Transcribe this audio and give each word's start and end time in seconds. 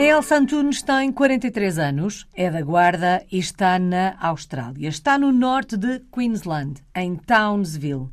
A 0.00 0.02
Elsa 0.02 0.38
Antunes 0.38 0.80
tem 0.80 1.12
43 1.12 1.78
anos, 1.78 2.26
é 2.34 2.50
da 2.50 2.62
Guarda 2.62 3.22
e 3.30 3.38
está 3.38 3.78
na 3.78 4.16
Austrália. 4.18 4.88
Está 4.88 5.18
no 5.18 5.30
norte 5.30 5.76
de 5.76 6.00
Queensland, 6.10 6.82
em 6.96 7.16
Townsville, 7.16 8.08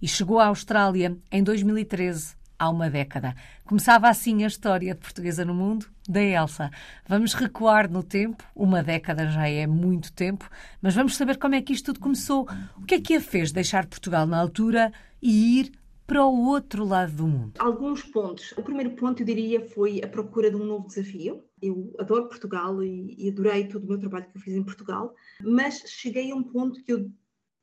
e 0.00 0.06
chegou 0.06 0.38
à 0.38 0.46
Austrália 0.46 1.18
em 1.32 1.42
2013, 1.42 2.36
há 2.56 2.70
uma 2.70 2.88
década. 2.88 3.34
Começava 3.64 4.08
assim 4.08 4.44
a 4.44 4.46
história 4.46 4.94
de 4.94 5.00
portuguesa 5.00 5.44
no 5.44 5.52
mundo 5.52 5.86
da 6.08 6.22
Elsa. 6.22 6.70
Vamos 7.08 7.34
recuar 7.34 7.90
no 7.90 8.04
tempo, 8.04 8.44
uma 8.54 8.80
década 8.80 9.26
já 9.26 9.48
é 9.48 9.66
muito 9.66 10.12
tempo, 10.12 10.48
mas 10.80 10.94
vamos 10.94 11.16
saber 11.16 11.38
como 11.38 11.56
é 11.56 11.60
que 11.60 11.72
isto 11.72 11.86
tudo 11.86 11.98
começou. 11.98 12.48
O 12.76 12.82
que 12.82 12.94
é 12.94 13.00
que 13.00 13.16
a 13.16 13.20
fez 13.20 13.50
deixar 13.50 13.86
Portugal 13.86 14.28
na 14.28 14.38
altura 14.38 14.92
e 15.20 15.58
ir 15.58 15.72
para 16.06 16.24
o 16.24 16.46
outro 16.46 16.84
lado 16.84 17.12
do 17.12 17.26
mundo? 17.26 17.52
Alguns 17.58 18.02
pontos. 18.02 18.52
O 18.52 18.62
primeiro 18.62 18.90
ponto, 18.92 19.22
eu 19.22 19.26
diria, 19.26 19.68
foi 19.70 20.02
a 20.02 20.08
procura 20.08 20.50
de 20.50 20.56
um 20.56 20.64
novo 20.64 20.86
desafio. 20.86 21.42
Eu 21.60 21.94
adoro 21.98 22.28
Portugal 22.28 22.82
e, 22.82 23.28
adorei 23.28 23.68
todo 23.68 23.84
o 23.84 23.88
meu 23.88 23.98
trabalho 23.98 24.26
que 24.30 24.36
eu 24.36 24.42
fiz 24.42 24.54
em 24.54 24.64
Portugal, 24.64 25.14
mas 25.40 25.82
cheguei 25.86 26.30
a 26.32 26.34
um 26.34 26.42
ponto 26.42 26.82
que 26.82 26.92
eu 26.92 27.10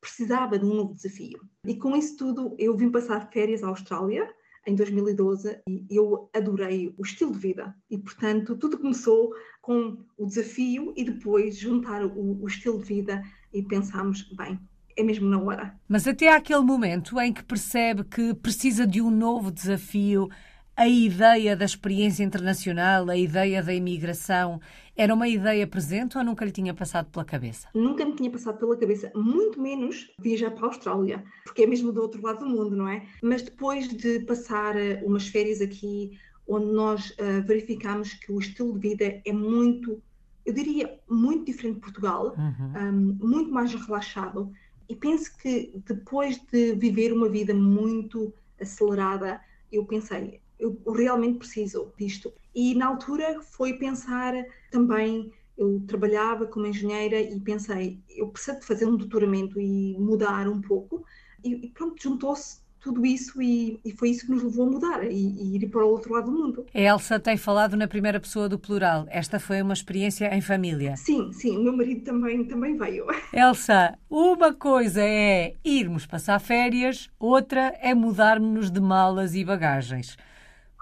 precisava 0.00 0.58
de 0.58 0.64
um 0.64 0.74
novo 0.74 0.94
desafio. 0.94 1.40
E 1.66 1.76
com 1.76 1.94
isso 1.94 2.16
tudo, 2.16 2.54
eu 2.58 2.76
vim 2.76 2.90
passar 2.90 3.30
férias 3.30 3.62
à 3.62 3.68
Austrália 3.68 4.28
em 4.66 4.74
2012 4.74 5.60
e 5.68 5.86
eu 5.90 6.30
adorei 6.34 6.94
o 6.96 7.02
estilo 7.02 7.32
de 7.32 7.38
vida. 7.38 7.74
E, 7.90 7.98
portanto, 7.98 8.56
tudo 8.56 8.78
começou 8.78 9.32
com 9.60 9.98
o 10.16 10.26
desafio 10.26 10.92
e 10.96 11.04
depois 11.04 11.58
juntar 11.58 12.04
o, 12.04 12.42
o 12.42 12.46
estilo 12.46 12.78
de 12.78 12.84
vida 12.84 13.22
e 13.52 13.62
pensámos, 13.62 14.22
bem, 14.34 14.58
é 14.96 15.02
mesmo 15.02 15.28
na 15.28 15.40
hora. 15.40 15.74
Mas 15.88 16.06
até 16.06 16.28
aquele 16.28 16.62
momento 16.62 17.20
em 17.20 17.32
que 17.32 17.42
percebe 17.42 18.04
que 18.04 18.34
precisa 18.34 18.86
de 18.86 19.00
um 19.00 19.10
novo 19.10 19.50
desafio, 19.50 20.28
a 20.76 20.88
ideia 20.88 21.54
da 21.54 21.64
experiência 21.64 22.24
internacional, 22.24 23.10
a 23.10 23.16
ideia 23.16 23.62
da 23.62 23.74
imigração, 23.74 24.60
era 24.96 25.12
uma 25.12 25.28
ideia 25.28 25.66
presente 25.66 26.16
ou 26.16 26.24
nunca 26.24 26.44
lhe 26.44 26.50
tinha 26.50 26.72
passado 26.72 27.10
pela 27.10 27.24
cabeça? 27.24 27.68
Nunca 27.74 28.04
me 28.04 28.14
tinha 28.14 28.30
passado 28.30 28.58
pela 28.58 28.76
cabeça, 28.76 29.10
muito 29.14 29.60
menos 29.60 30.10
viajar 30.18 30.50
para 30.50 30.64
a 30.64 30.68
Austrália, 30.68 31.24
porque 31.44 31.62
é 31.62 31.66
mesmo 31.66 31.92
do 31.92 32.00
outro 32.00 32.22
lado 32.22 32.40
do 32.40 32.46
mundo, 32.46 32.76
não 32.76 32.88
é? 32.88 33.06
Mas 33.22 33.42
depois 33.42 33.88
de 33.88 34.20
passar 34.20 34.76
eh, 34.76 35.02
umas 35.04 35.28
férias 35.28 35.60
aqui, 35.60 36.18
onde 36.46 36.72
nós 36.72 37.10
uh, 37.10 37.46
verificamos 37.46 38.14
que 38.14 38.32
o 38.32 38.38
estilo 38.38 38.72
de 38.72 38.88
vida 38.88 39.22
é 39.24 39.32
muito, 39.32 40.02
eu 40.44 40.52
diria, 40.52 40.98
muito 41.08 41.44
diferente 41.44 41.76
de 41.76 41.80
Portugal, 41.80 42.34
uhum. 42.36 43.18
um, 43.22 43.28
muito 43.28 43.52
mais 43.52 43.72
relaxado, 43.72 44.52
e 44.90 44.96
penso 44.96 45.36
que 45.36 45.72
depois 45.86 46.36
de 46.50 46.74
viver 46.74 47.12
uma 47.12 47.28
vida 47.28 47.54
muito 47.54 48.34
acelerada, 48.60 49.40
eu 49.70 49.84
pensei, 49.86 50.40
eu 50.58 50.76
realmente 50.92 51.38
preciso 51.38 51.92
disto. 51.96 52.32
E 52.52 52.74
na 52.74 52.88
altura 52.88 53.40
foi 53.40 53.74
pensar 53.74 54.34
também, 54.68 55.32
eu 55.56 55.80
trabalhava 55.86 56.44
como 56.44 56.66
engenheira 56.66 57.20
e 57.20 57.38
pensei, 57.38 58.00
eu 58.08 58.30
preciso 58.30 58.58
de 58.58 58.66
fazer 58.66 58.86
um 58.86 58.96
doutoramento 58.96 59.60
e 59.60 59.96
mudar 59.96 60.48
um 60.48 60.60
pouco. 60.60 61.04
E, 61.44 61.66
e 61.66 61.68
pronto, 61.68 62.02
juntou-se 62.02 62.58
tudo 62.80 63.04
isso 63.04 63.40
e, 63.42 63.78
e, 63.84 63.92
foi 63.92 64.10
isso 64.10 64.26
que 64.26 64.32
nos 64.32 64.42
levou 64.42 64.66
a 64.66 64.70
mudar 64.70 65.04
e, 65.04 65.12
e, 65.12 65.56
ir 65.56 65.68
para 65.68 65.84
o 65.84 65.88
outro 65.90 66.14
lado 66.14 66.30
do 66.30 66.32
mundo. 66.32 66.66
A 66.74 66.80
Elsa 66.80 67.20
tem 67.20 67.36
falado 67.36 67.76
na 67.76 67.86
primeira 67.86 68.18
pessoa 68.18 68.48
do 68.48 68.58
plural. 68.58 69.06
Esta 69.10 69.38
foi 69.38 69.60
uma 69.60 69.74
experiência 69.74 70.34
em 70.34 70.40
família. 70.40 70.96
Sim, 70.96 71.30
sim, 71.32 71.58
o 71.58 71.62
meu 71.62 71.76
marido 71.76 72.02
também, 72.02 72.44
também 72.44 72.76
veio. 72.76 73.06
Elsa, 73.32 73.98
uma 74.08 74.54
coisa 74.54 75.02
é 75.02 75.54
irmos 75.62 76.06
passar 76.06 76.38
férias, 76.40 77.10
outra 77.18 77.74
é 77.80 77.94
mudarmos-nos 77.94 78.70
de 78.70 78.80
malas 78.80 79.34
e 79.34 79.44
bagagens. 79.44 80.16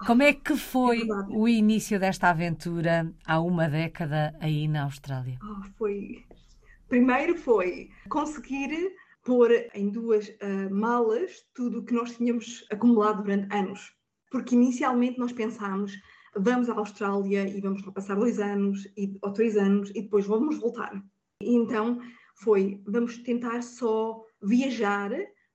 Como 0.05 0.23
é 0.23 0.31
que 0.31 0.55
foi 0.55 1.01
é 1.01 1.13
o 1.29 1.47
início 1.47 1.99
desta 1.99 2.29
aventura 2.29 3.11
há 3.25 3.41
uma 3.41 3.67
década 3.67 4.33
aí 4.39 4.67
na 4.67 4.83
Austrália? 4.83 5.37
Oh, 5.43 5.61
foi. 5.77 6.23
Primeiro 6.87 7.37
foi 7.37 7.89
conseguir 8.07 8.71
pôr 9.23 9.51
em 9.73 9.89
duas 9.89 10.27
uh, 10.27 10.73
malas 10.73 11.43
tudo 11.53 11.79
o 11.79 11.85
que 11.85 11.93
nós 11.93 12.15
tínhamos 12.15 12.65
acumulado 12.71 13.23
durante 13.23 13.53
anos. 13.55 13.93
Porque 14.31 14.55
inicialmente 14.55 15.19
nós 15.19 15.31
pensámos, 15.31 15.93
vamos 16.35 16.69
à 16.69 16.73
Austrália 16.73 17.47
e 17.47 17.59
vamos 17.61 17.83
lá 17.85 17.91
passar 17.91 18.15
dois 18.15 18.39
anos 18.39 18.85
e, 18.97 19.17
ou 19.21 19.33
três 19.33 19.57
anos 19.57 19.89
e 19.91 20.01
depois 20.01 20.25
vamos 20.25 20.59
voltar. 20.59 20.93
E 21.41 21.55
então 21.55 21.99
foi, 22.35 22.81
vamos 22.85 23.17
tentar 23.19 23.61
só 23.61 24.23
viajar 24.41 25.11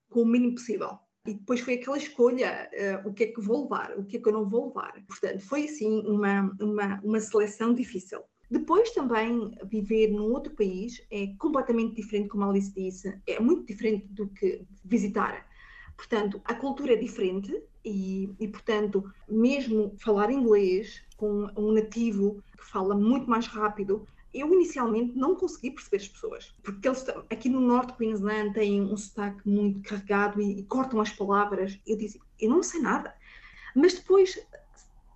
com 0.08 0.22
o 0.22 0.26
mínimo 0.26 0.54
possível. 0.54 0.98
E 1.26 1.34
depois 1.34 1.60
foi 1.60 1.74
aquela 1.74 1.96
escolha, 1.96 2.70
uh, 3.04 3.08
o 3.08 3.14
que 3.14 3.24
é 3.24 3.26
que 3.28 3.40
vou 3.40 3.62
levar, 3.62 3.98
o 3.98 4.04
que 4.04 4.18
é 4.18 4.20
que 4.20 4.28
eu 4.28 4.32
não 4.32 4.48
vou 4.48 4.68
levar. 4.68 4.92
Portanto, 5.06 5.40
foi 5.40 5.64
assim 5.64 6.06
uma, 6.06 6.54
uma, 6.60 7.00
uma 7.02 7.20
seleção 7.20 7.72
difícil. 7.72 8.20
Depois 8.54 8.92
também 8.92 9.50
viver 9.64 10.12
num 10.12 10.32
outro 10.32 10.54
país 10.54 11.04
é 11.10 11.26
completamente 11.40 11.96
diferente, 11.96 12.28
como 12.28 12.44
a 12.44 12.50
Alice 12.50 12.72
disse, 12.72 13.20
é 13.26 13.40
muito 13.40 13.66
diferente 13.66 14.06
do 14.06 14.28
que 14.28 14.62
visitar. 14.84 15.44
Portanto, 15.96 16.40
a 16.44 16.54
cultura 16.54 16.92
é 16.92 16.96
diferente 16.96 17.52
e, 17.84 18.32
e, 18.38 18.46
portanto, 18.46 19.12
mesmo 19.28 19.96
falar 19.98 20.30
inglês 20.30 21.02
com 21.16 21.50
um 21.56 21.72
nativo 21.72 22.44
que 22.56 22.64
fala 22.64 22.94
muito 22.94 23.28
mais 23.28 23.48
rápido, 23.48 24.06
eu 24.32 24.54
inicialmente 24.54 25.18
não 25.18 25.34
consegui 25.34 25.72
perceber 25.72 25.96
as 25.96 26.08
pessoas, 26.08 26.54
porque 26.62 26.86
eles 26.86 27.04
aqui 27.30 27.48
no 27.48 27.60
norte 27.60 27.90
de 27.90 27.98
Queensland 27.98 28.54
têm 28.54 28.82
um 28.82 28.96
sotaque 28.96 29.48
muito 29.48 29.80
carregado 29.82 30.40
e, 30.40 30.60
e 30.60 30.62
cortam 30.62 31.00
as 31.00 31.10
palavras. 31.10 31.76
Eu 31.84 31.98
disse, 31.98 32.20
eu 32.38 32.50
não 32.50 32.62
sei 32.62 32.80
nada. 32.80 33.12
Mas 33.74 33.94
depois, 33.94 34.38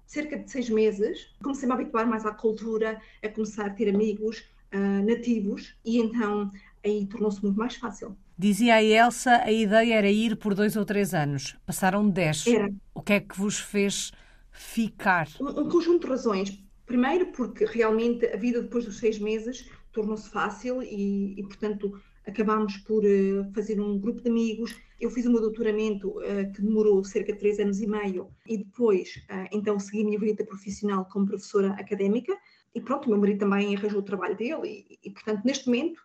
cerca 0.08 0.38
de 0.38 0.50
seis 0.50 0.70
meses, 0.70 1.28
comecei-me 1.42 1.72
a 1.72 1.76
habituar 1.76 2.06
mais 2.06 2.24
à 2.24 2.32
cultura, 2.32 3.00
a 3.22 3.28
começar 3.28 3.66
a 3.66 3.70
ter 3.70 3.94
amigos 3.94 4.42
uh, 4.74 5.06
nativos 5.06 5.76
e 5.84 5.98
então 5.98 6.50
aí 6.84 7.06
tornou-se 7.06 7.42
muito 7.44 7.58
mais 7.58 7.76
fácil. 7.76 8.16
Dizia 8.36 8.76
a 8.76 8.82
Elsa, 8.82 9.42
a 9.42 9.52
ideia 9.52 9.94
era 9.94 10.10
ir 10.10 10.36
por 10.36 10.54
dois 10.54 10.76
ou 10.76 10.84
três 10.84 11.12
anos. 11.12 11.56
Passaram 11.66 12.08
dez. 12.08 12.46
Era. 12.46 12.72
O 12.94 13.02
que 13.02 13.12
é 13.12 13.20
que 13.20 13.36
vos 13.38 13.58
fez 13.58 14.10
ficar? 14.50 15.28
Um, 15.40 15.60
um 15.60 15.68
conjunto 15.68 16.06
de 16.06 16.10
razões. 16.10 16.62
Primeiro, 16.86 17.26
porque 17.26 17.66
realmente 17.66 18.26
a 18.26 18.36
vida 18.36 18.62
depois 18.62 18.86
dos 18.86 18.98
seis 18.98 19.18
meses 19.18 19.68
tornou-se 19.92 20.30
fácil 20.30 20.82
e, 20.82 21.38
e, 21.38 21.42
portanto, 21.42 22.00
acabámos 22.28 22.76
por 22.78 23.02
uh, 23.04 23.50
fazer 23.54 23.80
um 23.80 23.98
grupo 23.98 24.20
de 24.20 24.28
amigos. 24.28 24.76
Eu 25.00 25.10
fiz 25.10 25.24
o 25.26 25.32
meu 25.32 25.40
doutoramento 25.40 26.10
uh, 26.18 26.52
que 26.54 26.60
demorou 26.60 27.02
cerca 27.02 27.32
de 27.32 27.38
três 27.38 27.58
anos 27.58 27.80
e 27.80 27.86
meio 27.86 28.28
e 28.46 28.58
depois, 28.58 29.16
uh, 29.30 29.48
então, 29.50 29.78
segui 29.78 30.02
a 30.02 30.04
minha 30.04 30.18
vida 30.18 30.44
profissional 30.44 31.06
como 31.06 31.26
professora 31.26 31.70
académica 31.72 32.36
e 32.74 32.80
pronto, 32.80 33.06
o 33.06 33.08
meu 33.10 33.18
marido 33.18 33.40
também 33.40 33.74
arranjou 33.74 34.00
o 34.00 34.04
trabalho 34.04 34.36
dele 34.36 34.86
e, 35.02 35.08
e 35.08 35.10
portanto, 35.10 35.42
neste 35.44 35.66
momento, 35.66 36.00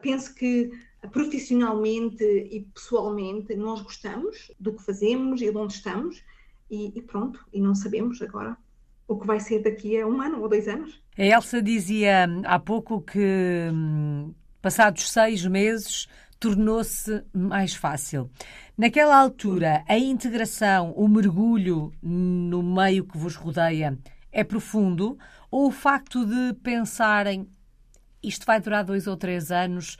penso 0.00 0.34
que 0.34 0.70
profissionalmente 1.12 2.24
e 2.24 2.62
pessoalmente 2.74 3.54
nós 3.54 3.82
gostamos 3.82 4.50
do 4.58 4.72
que 4.72 4.82
fazemos 4.82 5.42
e 5.42 5.50
de 5.50 5.56
onde 5.58 5.74
estamos 5.74 6.24
e, 6.70 6.98
e 6.98 7.02
pronto, 7.02 7.44
e 7.52 7.60
não 7.60 7.74
sabemos 7.74 8.22
agora 8.22 8.56
o 9.06 9.18
que 9.18 9.26
vai 9.26 9.38
ser 9.40 9.62
daqui 9.62 10.00
a 10.00 10.06
um 10.06 10.20
ano 10.20 10.40
ou 10.40 10.48
dois 10.48 10.66
anos. 10.66 11.02
A 11.18 11.24
Elsa 11.24 11.60
dizia 11.60 12.26
há 12.44 12.58
pouco 12.58 13.02
que, 13.02 13.68
hum, 13.70 14.32
passados 14.64 15.10
seis 15.10 15.44
meses, 15.44 16.08
tornou-se 16.40 17.22
mais 17.34 17.74
fácil. 17.74 18.30
Naquela 18.78 19.14
altura, 19.14 19.84
a 19.86 19.98
integração, 19.98 20.92
o 20.92 21.06
mergulho 21.06 21.92
no 22.02 22.62
meio 22.62 23.04
que 23.04 23.18
vos 23.18 23.36
rodeia 23.36 23.98
é 24.32 24.42
profundo 24.42 25.18
ou 25.50 25.66
o 25.66 25.70
facto 25.70 26.24
de 26.24 26.54
pensarem 26.62 27.46
isto 28.22 28.46
vai 28.46 28.58
durar 28.58 28.84
dois 28.84 29.06
ou 29.06 29.18
três 29.18 29.52
anos 29.52 29.98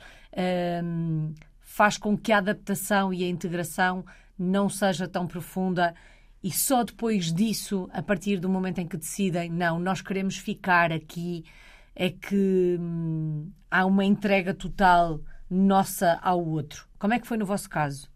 hum, 0.83 1.35
faz 1.59 1.99
com 1.99 2.17
que 2.17 2.31
a 2.31 2.39
adaptação 2.39 3.13
e 3.13 3.23
a 3.23 3.29
integração 3.29 4.03
não 4.35 4.67
seja 4.67 5.07
tão 5.07 5.27
profunda 5.27 5.93
e 6.43 6.49
só 6.49 6.83
depois 6.83 7.31
disso, 7.31 7.87
a 7.93 8.01
partir 8.01 8.39
do 8.39 8.49
momento 8.49 8.79
em 8.79 8.87
que 8.87 8.97
decidem, 8.97 9.47
não, 9.47 9.77
nós 9.79 10.01
queremos 10.01 10.37
ficar 10.37 10.91
aqui, 10.91 11.45
é 11.95 12.09
que 12.09 12.77
hum, 12.79 13.49
há 13.71 13.85
uma 13.85 14.03
entrega 14.03 14.53
total 14.53 15.21
nossa 15.49 16.19
ao 16.21 16.45
outro. 16.45 16.87
Como 16.99 17.13
é 17.13 17.19
que 17.19 17.27
foi 17.27 17.37
no 17.37 17.45
vosso 17.45 17.69
caso? 17.69 18.09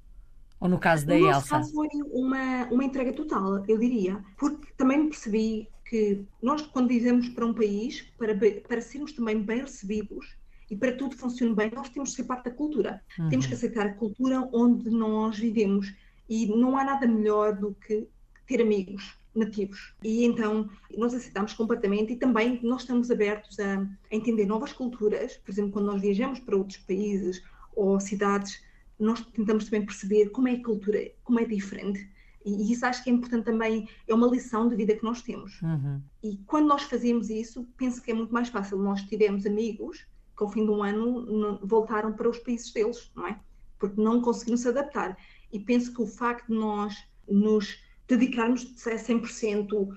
Ou 0.60 0.68
no 0.68 0.78
caso 0.78 1.06
da 1.06 1.14
no 1.14 1.20
Elsa? 1.20 1.30
No 1.30 1.36
nosso 1.36 1.50
caso 1.50 1.74
foi 1.74 1.88
uma, 2.12 2.66
uma 2.66 2.84
entrega 2.84 3.14
total, 3.14 3.64
eu 3.66 3.78
diria, 3.78 4.22
porque 4.38 4.74
também 4.76 5.08
percebi 5.08 5.70
que 5.86 6.26
nós, 6.42 6.62
quando 6.62 6.90
vivemos 6.90 7.30
para 7.30 7.46
um 7.46 7.54
país, 7.54 8.02
para, 8.18 8.36
para 8.68 8.82
sermos 8.82 9.14
também 9.14 9.42
bem 9.42 9.62
recebidos 9.62 10.38
e 10.70 10.76
para 10.76 10.92
tudo 10.92 11.16
funcionar 11.16 11.56
bem, 11.56 11.72
nós 11.74 11.90
temos 11.90 12.12
que 12.12 12.18
ser 12.18 12.26
parte 12.26 12.46
da 12.46 12.52
cultura. 12.52 13.02
Uhum. 13.18 13.30
Temos 13.30 13.48
que 13.48 13.54
aceitar 13.54 13.88
a 13.88 13.94
cultura 13.94 14.48
onde 14.54 14.90
nós 14.90 15.38
vivemos. 15.40 15.92
E 16.30 16.46
não 16.46 16.78
há 16.78 16.84
nada 16.84 17.08
melhor 17.08 17.56
do 17.56 17.74
que 17.74 18.08
ter 18.46 18.62
amigos 18.62 19.19
nativos. 19.34 19.94
E 20.04 20.26
então 20.26 20.70
nós 20.98 21.14
aceitamos 21.14 21.54
completamente 21.54 22.14
e 22.14 22.16
também 22.16 22.60
nós 22.64 22.82
estamos 22.82 23.12
abertos 23.12 23.60
a, 23.60 23.82
a, 23.82 24.16
entender 24.16 24.46
novas 24.46 24.74
culturas. 24.74 25.38
Por 25.38 25.52
exemplo, 25.52 25.72
quando 25.72 25.86
nós 25.86 26.02
viajamos 26.02 26.40
para 26.40 26.56
outros 26.56 26.78
países 26.80 27.44
ou 27.76 28.00
cidades, 28.00 28.62
nós 29.00 29.26
tentamos 29.28 29.66
também 29.66 29.86
perceber 29.86 30.30
como 30.30 30.48
é 30.48 30.54
a 30.54 30.64
cultura, 30.64 31.12
como 31.24 31.40
é 31.40 31.46
diferente. 31.46 32.10
E 32.46 32.72
isso 32.72 32.86
acho 32.86 33.04
que 33.04 33.10
é 33.10 33.14
importante 33.14 33.46
também, 33.46 33.88
é 34.08 34.14
uma 34.14 34.28
lição 34.28 34.68
de 34.68 34.76
vida 34.76 34.96
que 34.96 35.04
nós 35.04 35.22
temos. 35.22 35.62
Uhum. 35.62 36.02
E 36.24 36.38
quando 36.46 36.68
nós 36.68 36.84
fazemos 36.84 37.30
isso, 37.30 37.68
penso 37.78 38.02
que 38.02 38.12
é 38.12 38.14
muito 38.14 38.34
mais 38.34 38.50
fácil. 38.50 38.78
Nós 38.78 39.02
tivemos 39.04 39.46
amigos 39.46 40.08
que 40.38 40.44
ao 40.44 40.50
fim 40.50 40.66
de 40.66 40.72
um 40.72 40.82
ano 40.82 41.60
voltaram 41.62 42.14
para 42.14 42.30
os 42.30 42.40
países 42.40 42.72
deles, 42.72 43.12
não 43.16 43.28
é? 43.28 43.40
Porque 43.78 44.02
não 44.02 44.22
conseguiram 44.22 44.58
se 44.58 44.70
adaptar. 44.70 45.18
E 45.52 45.60
penso 45.60 45.94
que 45.94 46.02
o 46.02 46.08
facto 46.08 46.48
de 46.48 46.58
nós 46.58 46.96
nos 47.28 47.78
dedicarmos 48.10 48.66
100% 48.76 49.88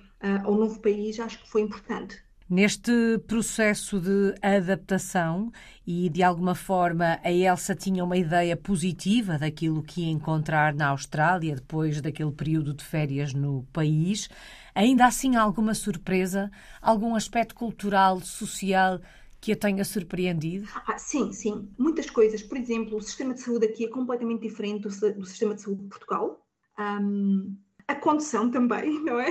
ao 0.45 0.55
novo 0.55 0.79
país, 0.81 1.19
acho 1.19 1.43
que 1.43 1.51
foi 1.51 1.63
importante. 1.63 2.23
Neste 2.49 3.19
processo 3.27 3.99
de 3.99 4.35
adaptação, 4.43 5.51
e 5.87 6.11
de 6.11 6.23
alguma 6.23 6.55
forma 6.55 7.19
a 7.25 7.33
Elsa 7.33 7.75
tinha 7.75 8.05
uma 8.05 8.17
ideia 8.17 8.55
positiva 8.57 9.39
daquilo 9.39 9.83
que 9.83 10.03
ia 10.03 10.11
encontrar 10.11 10.75
na 10.75 10.89
Austrália 10.89 11.55
depois 11.55 12.03
daquele 12.03 12.31
período 12.31 12.75
de 12.75 12.85
férias 12.85 13.33
no 13.33 13.63
país, 13.73 14.29
ainda 14.75 15.07
assim 15.07 15.35
alguma 15.35 15.73
surpresa, 15.73 16.51
algum 16.83 17.15
aspecto 17.15 17.55
cultural, 17.55 18.21
social 18.21 19.01
que 19.41 19.53
a 19.53 19.57
tenha 19.57 19.85
surpreendido? 19.85 20.69
Ah, 20.87 20.99
sim, 20.99 21.33
sim, 21.33 21.69
muitas 21.79 22.11
coisas. 22.11 22.43
Por 22.43 22.59
exemplo, 22.59 22.99
o 22.99 23.01
sistema 23.01 23.33
de 23.35 23.41
saúde 23.41 23.67
aqui 23.67 23.87
é 23.87 23.89
completamente 23.89 24.43
diferente 24.43 24.83
do, 24.83 25.15
do 25.15 25.25
sistema 25.25 25.55
de 25.55 25.63
saúde 25.63 25.83
de 25.83 25.89
Portugal. 25.89 26.47
Um, 26.79 27.57
a 27.93 27.97
condução 27.97 28.51
também, 28.51 29.03
não 29.05 29.21
é? 29.21 29.31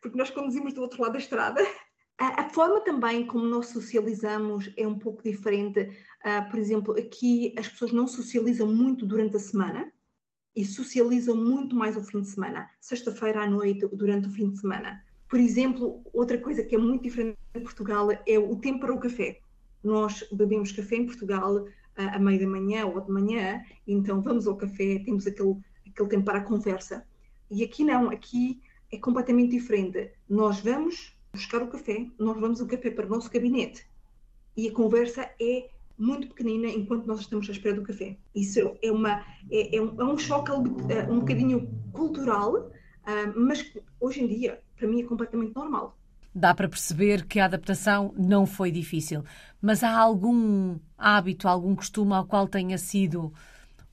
Porque 0.00 0.18
nós 0.18 0.30
conduzimos 0.30 0.72
do 0.74 0.82
outro 0.82 1.02
lado 1.02 1.12
da 1.12 1.18
estrada 1.18 1.62
a, 2.22 2.42
a, 2.42 2.48
forma 2.50 2.80
também 2.80 3.26
como 3.26 3.44
nós 3.46 3.66
socializamos 3.66 4.72
é 4.76 4.86
um 4.86 4.96
pouco 4.96 5.24
diferente. 5.24 5.80
Uh, 6.24 6.48
por 6.48 6.58
exemplo, 6.58 6.96
aqui 6.96 7.52
as 7.58 7.68
pessoas 7.68 7.90
não 7.90 8.06
socializam 8.06 8.72
muito 8.72 9.04
durante 9.04 9.36
a 9.36 9.40
semana 9.40 9.92
e 10.54 10.64
socializam 10.64 11.34
muito 11.34 11.74
mais 11.74 11.96
ao 11.96 12.04
fim 12.04 12.20
de 12.20 12.28
semana, 12.28 12.70
sexta-feira 12.80 13.42
à 13.42 13.50
noite, 13.50 13.88
durante 13.88 14.28
o 14.28 14.30
fim 14.30 14.50
de 14.50 14.60
semana. 14.60 15.02
Por 15.28 15.40
exemplo, 15.40 16.00
outra 16.12 16.38
coisa 16.38 16.62
que 16.62 16.76
é 16.76 16.78
muito 16.78 17.02
diferente 17.02 17.38
em 17.54 17.60
Portugal 17.60 18.08
é 18.12 18.38
o 18.38 18.54
tempo 18.56 18.80
para 18.80 18.94
o 18.94 19.00
café. 19.00 19.40
Nós 19.82 20.22
bebemos 20.30 20.70
café 20.70 20.96
em 20.96 21.06
Portugal 21.06 21.66
à 21.96 22.18
meia 22.20 22.38
da 22.38 22.46
manhã 22.46 22.86
ou 22.86 23.00
de 23.00 23.10
manhã, 23.10 23.62
então 23.84 24.22
vamos 24.22 24.46
ao 24.46 24.56
café, 24.56 25.00
temos 25.04 25.26
aquele, 25.26 25.56
aquele 25.88 26.08
tempo 26.08 26.24
para 26.24 26.38
a 26.38 26.44
conversa. 26.44 27.04
E 27.52 27.62
aqui 27.62 27.84
não, 27.84 28.08
aqui 28.08 28.62
é 28.90 28.96
completamente 28.96 29.50
diferente. 29.50 30.10
Nós 30.26 30.60
vamos 30.60 31.14
buscar 31.30 31.62
o 31.62 31.68
café, 31.68 32.06
nós 32.18 32.40
vamos 32.40 32.62
o 32.62 32.66
café 32.66 32.90
para 32.90 33.04
o 33.04 33.08
nosso 33.10 33.30
gabinete 33.30 33.86
e 34.56 34.68
a 34.68 34.72
conversa 34.72 35.28
é 35.38 35.68
muito 35.98 36.28
pequenina 36.28 36.66
enquanto 36.66 37.06
nós 37.06 37.20
estamos 37.20 37.46
à 37.50 37.52
espera 37.52 37.76
do 37.76 37.82
café. 37.82 38.16
Isso 38.34 38.58
é, 38.82 38.90
uma, 38.90 39.22
é, 39.50 39.76
é, 39.76 39.82
um, 39.82 40.00
é 40.00 40.04
um, 40.04 40.16
choque 40.16 40.50
eh, 40.50 41.06
um 41.10 41.20
bocadinho 41.20 41.68
cultural, 41.92 42.54
uh, 42.54 42.70
mas 43.36 43.70
hoje 44.00 44.24
em 44.24 44.26
dia, 44.26 44.58
para 44.74 44.88
mim, 44.88 45.02
é 45.02 45.04
completamente 45.04 45.54
normal. 45.54 45.94
Dá 46.34 46.54
para 46.54 46.70
perceber 46.70 47.26
que 47.26 47.38
a 47.38 47.44
adaptação 47.44 48.14
não 48.16 48.46
foi 48.46 48.70
difícil, 48.70 49.22
mas 49.60 49.84
há 49.84 49.94
algum 49.94 50.78
hábito, 50.96 51.46
algum 51.46 51.76
costume 51.76 52.14
ao 52.14 52.24
qual 52.24 52.48
tenha 52.48 52.78
sido. 52.78 53.30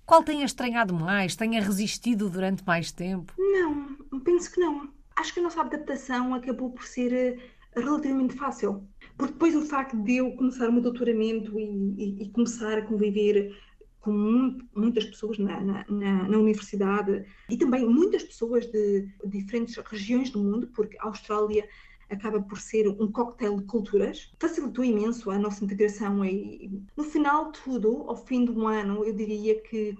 Qual 0.09 0.23
tenha 0.23 0.43
estranhado 0.43 0.91
mais, 0.91 1.35
tenha 1.35 1.61
resistido 1.61 2.31
durante 2.31 2.65
mais 2.65 2.91
tempo? 2.91 3.31
Não, 3.37 3.95
penso 4.21 4.51
que 4.51 4.59
não 4.59 4.89
acho 5.15 5.31
que 5.31 5.39
a 5.39 5.43
nossa 5.43 5.61
adaptação 5.61 6.33
acabou 6.33 6.71
por 6.71 6.83
ser 6.83 7.13
eh, 7.13 7.37
relativamente 7.75 8.33
fácil. 8.33 8.87
Porque 9.15 9.33
depois 9.33 9.55
o 9.55 9.61
facto 9.61 9.95
de 9.97 10.17
eu 10.17 10.31
começar 10.31 10.67
o 10.67 10.73
meu 10.73 10.81
doutoramento 10.81 11.59
e, 11.59 11.93
e, 11.95 12.23
e 12.23 12.29
começar 12.29 12.79
a 12.79 12.81
conviver 12.81 13.55
com 13.99 14.11
muito, 14.11 14.65
muitas 14.73 15.05
pessoas 15.05 15.37
na, 15.37 15.61
na, 15.61 15.85
na, 15.87 16.37
universidade 16.39 17.23
e 17.47 17.55
também 17.55 17.85
muitas 17.85 18.23
pessoas 18.23 18.65
de 18.65 19.07
diferentes 19.27 19.75
regiões 19.75 20.31
do 20.31 20.39
mundo, 20.39 20.71
porque 20.73 20.97
a 21.01 21.05
Austrália 21.05 21.67
acaba 22.09 22.41
por 22.41 22.59
ser 22.59 22.87
um 22.87 23.11
coquetel 23.11 23.57
de 23.57 23.65
culturas, 23.65 24.31
facilitou 24.39 24.83
imenso 24.83 25.29
a 25.29 25.37
nossa 25.37 25.63
integração 25.63 26.23
e 26.25 26.81
no 26.97 27.03
final 27.03 27.51
de 27.51 27.59
tudo, 27.61 28.03
ao 28.07 28.17
fim 28.17 28.49
um 28.49 28.67
ano, 28.67 29.05
eu 29.05 29.13
diria 29.13 29.59
que, 29.61 29.97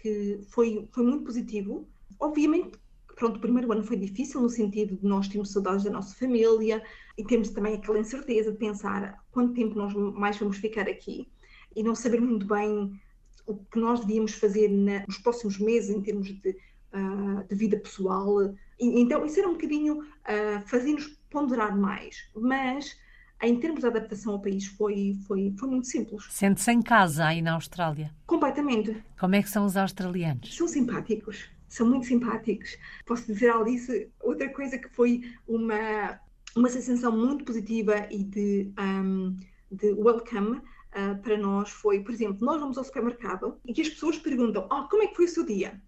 que 0.00 0.40
foi, 0.48 0.88
foi 0.92 1.04
muito 1.04 1.24
positivo. 1.24 1.86
Obviamente 2.18 2.78
pronto, 3.16 3.36
o 3.36 3.40
primeiro 3.40 3.70
ano 3.70 3.84
foi 3.84 3.96
difícil 3.96 4.40
no 4.40 4.48
sentido 4.48 4.96
de 4.96 5.06
nós 5.06 5.28
termos 5.28 5.52
saudades 5.52 5.84
da 5.84 5.90
nossa 5.90 6.14
família 6.16 6.82
e 7.16 7.24
temos 7.24 7.50
também 7.50 7.74
aquela 7.74 7.98
incerteza 7.98 8.50
de 8.50 8.58
pensar 8.58 9.22
quanto 9.30 9.54
tempo 9.54 9.78
nós 9.78 9.94
mais 9.94 10.36
vamos 10.38 10.56
ficar 10.56 10.88
aqui 10.88 11.28
e 11.74 11.82
não 11.82 11.94
saber 11.94 12.20
muito 12.20 12.46
bem 12.46 13.00
o 13.46 13.56
que 13.56 13.78
nós 13.78 14.00
devíamos 14.00 14.34
fazer 14.34 14.68
na, 14.68 15.04
nos 15.06 15.18
próximos 15.18 15.58
meses 15.58 15.90
em 15.90 16.00
termos 16.00 16.28
de, 16.28 16.50
uh, 16.50 17.46
de 17.48 17.54
vida 17.54 17.76
pessoal. 17.76 18.42
E, 18.78 19.00
então, 19.00 19.24
isso 19.24 19.38
era 19.38 19.48
um 19.48 19.52
bocadinho 19.52 20.00
uh, 20.00 20.66
fazer-nos 20.66 21.16
ponderar 21.32 21.76
mais, 21.76 22.28
mas 22.36 22.96
em 23.42 23.58
termos 23.58 23.80
de 23.80 23.86
adaptação 23.86 24.34
ao 24.34 24.40
país 24.40 24.66
foi, 24.66 25.18
foi, 25.26 25.52
foi 25.58 25.68
muito 25.68 25.88
simples. 25.88 26.26
Sente-se 26.30 26.70
em 26.70 26.80
casa 26.80 27.26
aí 27.26 27.42
na 27.42 27.54
Austrália? 27.54 28.14
Completamente. 28.26 29.02
Como 29.18 29.34
é 29.34 29.42
que 29.42 29.50
são 29.50 29.64
os 29.64 29.76
australianos? 29.76 30.54
São 30.54 30.68
simpáticos 30.68 31.50
são 31.72 31.86
muito 31.88 32.04
simpáticos. 32.04 32.76
Posso 33.06 33.26
dizer, 33.26 33.50
Alice, 33.50 34.10
outra 34.20 34.46
coisa 34.50 34.76
que 34.76 34.90
foi 34.90 35.22
uma, 35.48 36.20
uma 36.54 36.68
sensação 36.68 37.16
muito 37.16 37.44
positiva 37.44 38.06
e 38.10 38.22
de, 38.22 38.70
um, 38.78 39.34
de 39.70 39.90
welcome 39.94 40.58
uh, 40.58 41.22
para 41.22 41.38
nós 41.38 41.70
foi, 41.70 42.00
por 42.00 42.12
exemplo, 42.12 42.44
nós 42.44 42.60
vamos 42.60 42.76
ao 42.76 42.84
supermercado 42.84 43.56
e 43.64 43.80
as 43.80 43.88
pessoas 43.88 44.18
perguntam: 44.18 44.68
oh, 44.70 44.86
como 44.86 45.02
é 45.02 45.06
que 45.06 45.16
foi 45.16 45.24
o 45.24 45.28
seu 45.28 45.46
dia? 45.46 45.80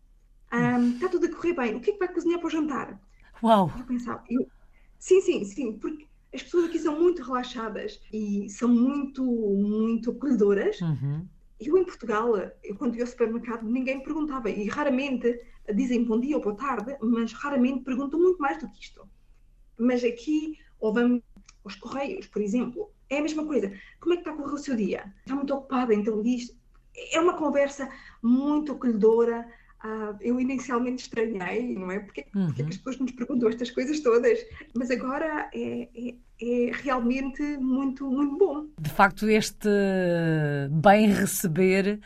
Um, 0.51 0.95
está 0.95 1.09
tudo 1.11 1.27
a 1.27 1.31
correr 1.31 1.53
bem? 1.53 1.75
O 1.75 1.81
que 1.81 1.91
é 1.91 1.93
que 1.93 1.99
vai 1.99 2.09
cozinhar 2.09 2.41
para 2.41 2.47
o 2.47 2.51
jantar? 2.51 3.01
Uau! 3.43 3.71
Eu 3.79 3.85
pensava, 3.85 4.25
eu, 4.31 4.47
sim, 5.05 5.21
sim, 5.21 5.45
sim, 5.45 5.73
porque 5.75 6.07
as 6.33 6.43
pessoas 6.43 6.65
aqui 6.65 6.79
são 6.79 6.99
muito 6.99 7.23
relaxadas 7.23 8.01
e 8.11 8.49
são 8.49 8.71
muito, 8.71 9.23
muito 9.23 10.11
acolhedoras. 10.11 10.81
Uhum. 10.81 11.29
Eu 11.61 11.77
em 11.77 11.85
Portugal, 11.85 12.35
eu, 12.63 12.75
quando 12.77 12.97
ia 12.97 13.03
ao 13.03 13.07
supermercado, 13.07 13.65
ninguém 13.65 13.99
me 13.99 14.03
perguntava 14.03 14.49
e 14.49 14.67
raramente 14.67 15.39
dizem 15.75 16.05
bom 16.05 16.19
dia 16.19 16.37
ou 16.37 16.43
boa 16.43 16.57
tarde, 16.57 16.97
mas 17.03 17.35
raramente 17.35 17.85
perguntam 17.85 18.19
muito 18.19 18.39
mais 18.39 18.59
do 18.59 18.71
que 18.71 18.81
isto. 18.81 19.07
Mas 19.79 20.03
aqui, 20.03 20.59
ou 20.81 20.93
vamos 20.93 21.23
aos 21.63 21.77
correios, 21.77 22.27
por 22.27 22.41
exemplo, 22.41 22.91
é 23.11 23.19
a 23.19 23.23
mesma 23.23 23.45
coisa. 23.47 23.73
Como 24.01 24.15
é 24.15 24.17
que 24.17 24.23
está 24.23 24.33
a 24.33 24.37
correr 24.37 24.55
o 24.55 24.59
seu 24.59 24.75
dia? 24.75 25.13
Está 25.21 25.35
muito 25.35 25.55
ocupada, 25.55 25.93
então 25.95 26.23
diz. 26.23 26.57
É 27.13 27.21
uma 27.21 27.37
conversa 27.37 27.91
muito 28.23 28.73
acolhedora. 28.73 29.47
Uh, 29.85 30.17
eu 30.23 30.41
inicialmente 30.41 31.03
estranhei, 31.03 31.75
não 31.75 31.91
é? 31.91 31.99
Porque, 31.99 32.25
uhum. 32.35 32.47
porque 32.47 32.63
que 32.63 32.71
as 32.71 32.77
pessoas 32.79 32.99
nos 32.99 33.13
perguntam 33.13 33.51
estas 33.51 33.71
coisas 33.71 34.01
todas? 34.01 34.39
Mas 34.75 34.91
agora 34.91 35.51
é, 35.55 35.89
é, 35.95 36.15
é 36.41 36.71
realmente 36.73 37.43
muito, 37.59 38.11
muito 38.11 38.39
bom. 38.39 38.67
De 38.81 38.89
facto, 38.89 39.29
este 39.29 39.69
bem 40.71 41.09
receber 41.09 42.01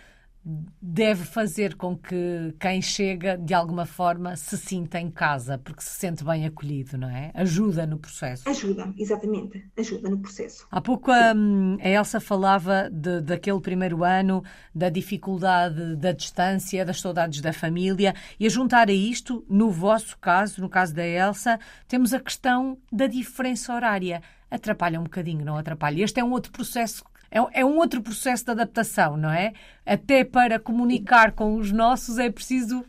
deve 0.80 1.24
fazer 1.24 1.74
com 1.74 1.96
que 1.96 2.54
quem 2.58 2.80
chega, 2.80 3.36
de 3.36 3.52
alguma 3.52 3.84
forma, 3.84 4.34
se 4.34 4.56
sinta 4.56 4.98
em 4.98 5.10
casa, 5.10 5.58
porque 5.58 5.82
se 5.82 5.98
sente 5.98 6.24
bem 6.24 6.46
acolhido, 6.46 6.96
não 6.96 7.10
é? 7.10 7.30
Ajuda 7.34 7.86
no 7.86 7.98
processo. 7.98 8.48
Ajuda, 8.48 8.92
exatamente. 8.96 9.62
Ajuda 9.76 10.08
no 10.08 10.18
processo. 10.18 10.66
Há 10.70 10.80
pouco 10.80 11.10
a, 11.10 11.34
hum, 11.34 11.76
a 11.80 11.88
Elsa 11.88 12.18
falava 12.18 12.88
de, 12.90 13.20
daquele 13.20 13.60
primeiro 13.60 14.02
ano, 14.02 14.42
da 14.74 14.88
dificuldade 14.88 15.96
da 15.96 16.12
distância, 16.12 16.84
das 16.84 17.00
saudades 17.00 17.42
da 17.42 17.52
família, 17.52 18.14
e 18.40 18.46
a 18.46 18.48
juntar 18.48 18.88
a 18.88 18.92
isto, 18.92 19.44
no 19.50 19.70
vosso 19.70 20.16
caso, 20.18 20.62
no 20.62 20.68
caso 20.68 20.94
da 20.94 21.06
Elsa, 21.06 21.60
temos 21.86 22.14
a 22.14 22.20
questão 22.20 22.78
da 22.90 23.06
diferença 23.06 23.74
horária. 23.74 24.22
Atrapalha 24.50 24.98
um 24.98 25.04
bocadinho, 25.04 25.44
não 25.44 25.58
atrapalha? 25.58 26.02
Este 26.02 26.20
é 26.20 26.24
um 26.24 26.30
outro 26.30 26.50
processo 26.50 27.04
é, 27.30 27.60
é 27.60 27.64
um 27.64 27.76
outro 27.76 28.02
processo 28.02 28.44
de 28.44 28.50
adaptação, 28.50 29.16
não 29.16 29.30
é? 29.30 29.52
Até 29.84 30.24
para 30.24 30.58
comunicar 30.58 31.32
com 31.32 31.56
os 31.56 31.72
nossos 31.72 32.18
é 32.18 32.30
preciso 32.30 32.84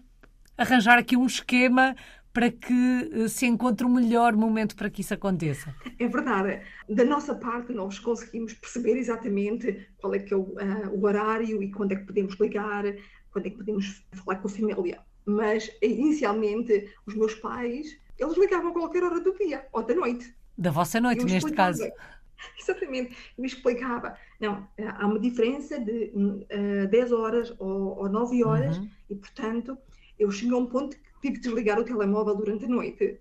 arranjar 0.58 0.98
aqui 0.98 1.16
um 1.16 1.26
esquema 1.26 1.96
para 2.34 2.52
que 2.52 3.10
eh, 3.14 3.28
se 3.28 3.46
encontre 3.46 3.86
o 3.86 3.90
melhor 3.90 4.36
momento 4.36 4.76
para 4.76 4.90
que 4.90 5.02
isso 5.02 5.14
aconteça. 5.14 5.74
É 5.98 6.08
verdade. 6.08 6.62
Da 6.88 7.04
nossa 7.04 7.36
parte, 7.36 7.74
nós 7.74 7.98
conseguimos 8.00 8.54
perceber 8.54 8.98
exatamente 8.98 9.90
qual 9.98 10.14
é 10.14 10.20
que 10.20 10.34
é 10.34 10.38
o, 10.38 10.42
uh, 10.42 10.90
o, 10.94 11.06
horário 11.06 11.62
e 11.62 11.72
quando 11.72 11.94
é 11.94 11.96
que 11.96 12.06
podemos 12.06 12.36
ligar, 12.40 12.84
quando 13.32 13.48
é 13.48 13.50
que 13.50 13.58
podemos 13.58 14.06
falar 14.14 14.38
com 14.40 14.48
a 14.48 14.52
família. 14.52 15.00
Mas, 15.26 15.72
inicialmente, 15.82 16.94
os 17.06 17.16
meus 17.16 17.36
pais, 17.36 18.00
eles 18.18 18.38
ligavam 18.38 18.70
a 18.70 18.74
qualquer 18.74 19.04
hora 19.04 19.20
do 19.20 19.36
dia 19.38 19.66
ou 19.74 19.84
da 19.84 19.96
noite. 19.96 20.34
Da 20.58 20.72
vossa 20.72 21.00
noite, 21.00 21.26
neste 21.26 21.52
caso. 21.52 21.84
Exatamente. 22.60 23.16
Eu 23.38 23.46
explicava. 23.46 24.16
Não, 24.40 24.66
há 24.98 25.06
uma 25.06 25.20
diferença 25.20 25.78
de 25.80 26.12
uh, 26.16 26.46
eh, 26.50 26.88
10 26.88 27.12
horas 27.12 27.54
ou, 27.60 27.98
ou 27.98 28.10
9 28.10 28.44
horas 28.46 28.78
uhum. 28.78 28.90
e, 29.10 29.16
portanto, 29.16 29.78
eu 30.18 30.32
cheguei 30.32 30.54
a 30.54 30.58
um 30.58 30.66
ponto 30.66 30.96
que 30.96 31.22
tive 31.22 31.36
que 31.36 31.42
desligar 31.42 31.78
o 31.78 31.84
telemóvel 31.84 32.36
durante 32.36 32.64
a 32.64 32.70
noite, 32.70 33.20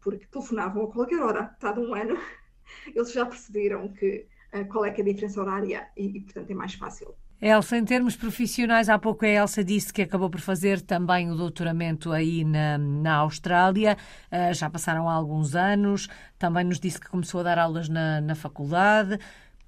porque 0.00 0.26
telefonavam 0.26 0.84
a 0.84 0.92
qualquer 0.92 1.20
hora. 1.20 1.56
De 1.60 1.80
um 1.80 1.92
ano, 1.92 2.16
eles 2.94 3.12
já 3.12 3.26
perceberam 3.26 3.88
que 3.88 4.26
uh, 4.54 4.64
qual 4.66 4.84
é 4.84 4.92
que 4.92 5.00
é 5.00 5.04
a 5.04 5.06
diferença 5.08 5.40
horária 5.40 5.88
e, 5.96 6.18
e, 6.18 6.20
portanto, 6.20 6.50
é 6.50 6.54
mais 6.54 6.74
fácil. 6.74 7.16
Elsa, 7.42 7.78
em 7.78 7.84
termos 7.86 8.16
profissionais, 8.16 8.90
há 8.90 8.98
pouco 8.98 9.24
a 9.24 9.28
Elsa 9.28 9.64
disse 9.64 9.90
que 9.90 10.02
acabou 10.02 10.28
por 10.28 10.40
fazer 10.40 10.82
também 10.82 11.30
o 11.30 11.34
doutoramento 11.34 12.12
aí 12.12 12.44
na, 12.44 12.76
na 12.76 13.14
Austrália. 13.16 13.96
Uh, 14.30 14.52
já 14.52 14.68
passaram 14.68 15.08
alguns 15.08 15.54
anos. 15.54 16.06
Também 16.38 16.64
nos 16.64 16.78
disse 16.78 17.00
que 17.00 17.08
começou 17.08 17.40
a 17.40 17.44
dar 17.44 17.58
aulas 17.58 17.88
na, 17.88 18.20
na 18.20 18.34
faculdade. 18.34 19.18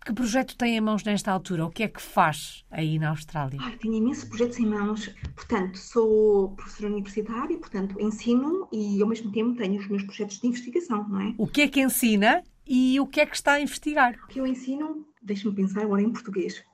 Que 0.05 0.13
projeto 0.13 0.57
tem 0.57 0.77
em 0.77 0.81
mãos 0.81 1.05
nesta 1.05 1.31
altura? 1.31 1.65
O 1.65 1.71
que 1.71 1.85
é 1.85 1.89
que 1.89 2.03
faz 2.03 2.65
aí 2.69 2.99
na 2.99 3.11
Austrália? 3.11 3.61
Ai, 3.63 3.77
tenho 3.77 3.95
imensos 3.95 4.25
projetos 4.25 4.59
em 4.59 4.67
mãos. 4.67 5.15
Portanto, 5.37 5.79
sou 5.79 6.51
professora 6.57 6.93
universitária, 6.93 7.57
portanto, 7.57 8.01
ensino 8.01 8.67
e 8.73 9.01
ao 9.01 9.09
mesmo 9.09 9.31
tempo 9.31 9.57
tenho 9.57 9.79
os 9.79 9.87
meus 9.87 10.03
projetos 10.03 10.41
de 10.41 10.49
investigação, 10.49 11.09
não 11.09 11.21
é? 11.21 11.35
O 11.39 11.47
que 11.47 11.63
é 11.63 11.69
que 11.69 11.81
ensina 11.81 12.43
e 12.67 12.99
o 12.99 13.07
que 13.07 13.21
é 13.21 13.27
que 13.27 13.37
está 13.37 13.53
a 13.53 13.61
investigar? 13.61 14.19
O 14.25 14.27
que 14.27 14.41
eu 14.41 14.47
ensino, 14.47 15.07
deixe-me 15.23 15.55
pensar 15.55 15.83
agora 15.83 16.03
em 16.03 16.11
português. 16.11 16.65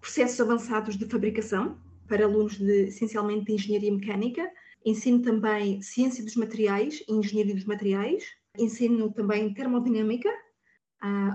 Processos 0.00 0.40
avançados 0.40 0.96
de 0.96 1.04
fabricação 1.06 1.76
para 2.06 2.24
alunos 2.24 2.58
de, 2.58 2.86
essencialmente 2.86 3.46
de 3.46 3.54
engenharia 3.54 3.92
mecânica. 3.92 4.48
Ensino 4.86 5.20
também 5.20 5.82
ciência 5.82 6.22
dos 6.22 6.36
materiais 6.36 7.02
e 7.08 7.12
engenharia 7.12 7.56
dos 7.56 7.64
materiais. 7.64 8.22
Ensino 8.56 9.10
também 9.10 9.52
termodinâmica 9.52 10.30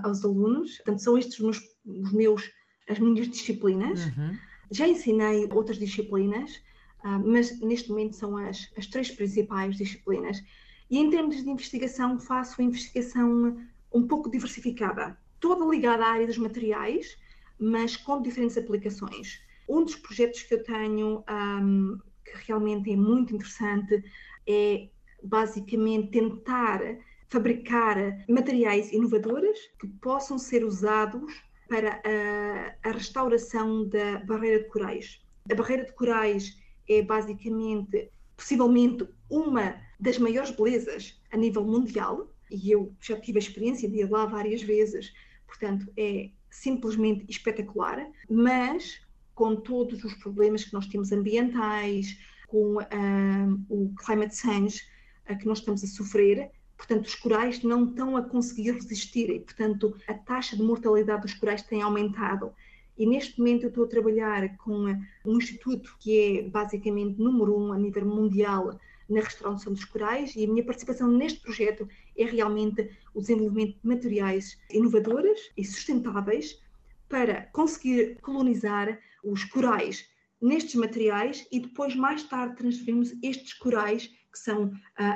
aos 0.02 0.24
alunos. 0.24 0.76
Portanto, 0.76 1.02
são 1.02 1.16
estes 1.18 1.38
os 1.38 1.44
meus, 1.44 1.60
os 1.86 2.12
meus 2.12 2.50
as 2.88 2.98
minhas 2.98 3.28
disciplinas. 3.28 4.06
Uhum. 4.06 4.36
Já 4.70 4.88
ensinei 4.88 5.48
outras 5.52 5.78
disciplinas, 5.78 6.56
uh, 7.04 7.20
mas 7.24 7.60
neste 7.60 7.90
momento 7.90 8.16
são 8.16 8.36
as, 8.36 8.70
as 8.76 8.86
três 8.86 9.10
principais 9.10 9.76
disciplinas. 9.76 10.42
E 10.90 10.98
em 10.98 11.10
termos 11.10 11.42
de 11.42 11.48
investigação, 11.48 12.18
faço 12.18 12.60
investigação 12.60 13.56
um 13.92 14.06
pouco 14.06 14.30
diversificada, 14.30 15.16
toda 15.40 15.64
ligada 15.64 16.04
à 16.04 16.10
área 16.10 16.26
dos 16.26 16.38
materiais, 16.38 17.16
mas 17.58 17.96
com 17.96 18.20
diferentes 18.20 18.58
aplicações. 18.58 19.40
Um 19.68 19.84
dos 19.84 19.96
projetos 19.96 20.42
que 20.42 20.54
eu 20.54 20.62
tenho, 20.62 21.24
um, 21.30 21.98
que 22.24 22.46
realmente 22.46 22.92
é 22.92 22.96
muito 22.96 23.34
interessante, 23.34 24.04
é 24.46 24.88
basicamente 25.22 26.10
tentar 26.10 26.80
fabricar 27.28 27.96
materiais 28.28 28.92
inovadores 28.92 29.58
que 29.80 29.88
possam 29.88 30.38
ser 30.38 30.64
usados 30.64 31.32
para 31.68 32.00
a, 32.04 32.88
a 32.88 32.92
restauração 32.92 33.88
da 33.88 34.18
barreira 34.20 34.62
de 34.62 34.68
corais. 34.68 35.20
A 35.50 35.54
barreira 35.54 35.84
de 35.84 35.92
corais 35.92 36.56
é 36.88 37.02
basicamente, 37.02 38.10
possivelmente, 38.36 39.08
uma 39.30 39.76
das 39.98 40.18
maiores 40.18 40.50
belezas 40.50 41.20
a 41.32 41.36
nível 41.36 41.64
mundial, 41.64 42.30
e 42.50 42.70
eu 42.70 42.94
já 43.00 43.18
tive 43.18 43.38
a 43.38 43.42
experiência 43.42 43.88
de 43.88 44.00
ir 44.00 44.10
lá 44.10 44.26
várias 44.26 44.62
vezes, 44.62 45.12
portanto, 45.46 45.90
é 45.96 46.30
simplesmente 46.50 47.24
espetacular, 47.28 48.06
mas 48.30 49.00
com 49.34 49.56
todos 49.56 50.04
os 50.04 50.14
problemas 50.14 50.64
que 50.64 50.72
nós 50.72 50.86
temos 50.86 51.10
ambientais, 51.10 52.16
com 52.46 52.76
uh, 52.76 53.64
o 53.68 53.92
climate 53.96 54.36
change 54.36 54.80
uh, 55.28 55.36
que 55.36 55.46
nós 55.46 55.58
estamos 55.58 55.82
a 55.82 55.86
sofrer, 55.86 56.50
Portanto, 56.76 57.06
os 57.06 57.14
corais 57.14 57.62
não 57.62 57.84
estão 57.84 58.16
a 58.16 58.22
conseguir 58.22 58.72
resistir 58.72 59.30
e, 59.30 59.40
portanto, 59.40 59.96
a 60.08 60.14
taxa 60.14 60.56
de 60.56 60.62
mortalidade 60.62 61.22
dos 61.22 61.34
corais 61.34 61.62
tem 61.62 61.82
aumentado. 61.82 62.52
E 62.96 63.06
neste 63.06 63.38
momento 63.38 63.64
eu 63.64 63.68
estou 63.68 63.84
a 63.84 63.88
trabalhar 63.88 64.56
com 64.58 64.96
um 65.24 65.36
instituto 65.36 65.96
que 65.98 66.38
é 66.38 66.42
basicamente 66.42 67.20
número 67.20 67.56
um 67.58 67.72
a 67.72 67.78
nível 67.78 68.06
mundial 68.06 68.78
na 69.08 69.20
restauração 69.20 69.72
dos 69.72 69.84
corais 69.84 70.34
e 70.36 70.44
a 70.44 70.48
minha 70.48 70.64
participação 70.64 71.08
neste 71.08 71.40
projeto 71.40 71.88
é 72.16 72.24
realmente 72.24 72.90
o 73.12 73.20
desenvolvimento 73.20 73.78
de 73.80 73.88
materiais 73.88 74.58
inovadores 74.70 75.50
e 75.56 75.64
sustentáveis 75.64 76.60
para 77.08 77.42
conseguir 77.52 78.18
colonizar 78.20 78.98
os 79.22 79.44
corais 79.44 80.08
nestes 80.40 80.74
materiais 80.74 81.46
e 81.50 81.60
depois 81.60 81.94
mais 81.94 82.22
tarde 82.24 82.56
transferirmos 82.56 83.14
estes 83.22 83.54
corais 83.54 84.10
que 84.34 84.40
são 84.40 84.64
uh, 84.64 84.72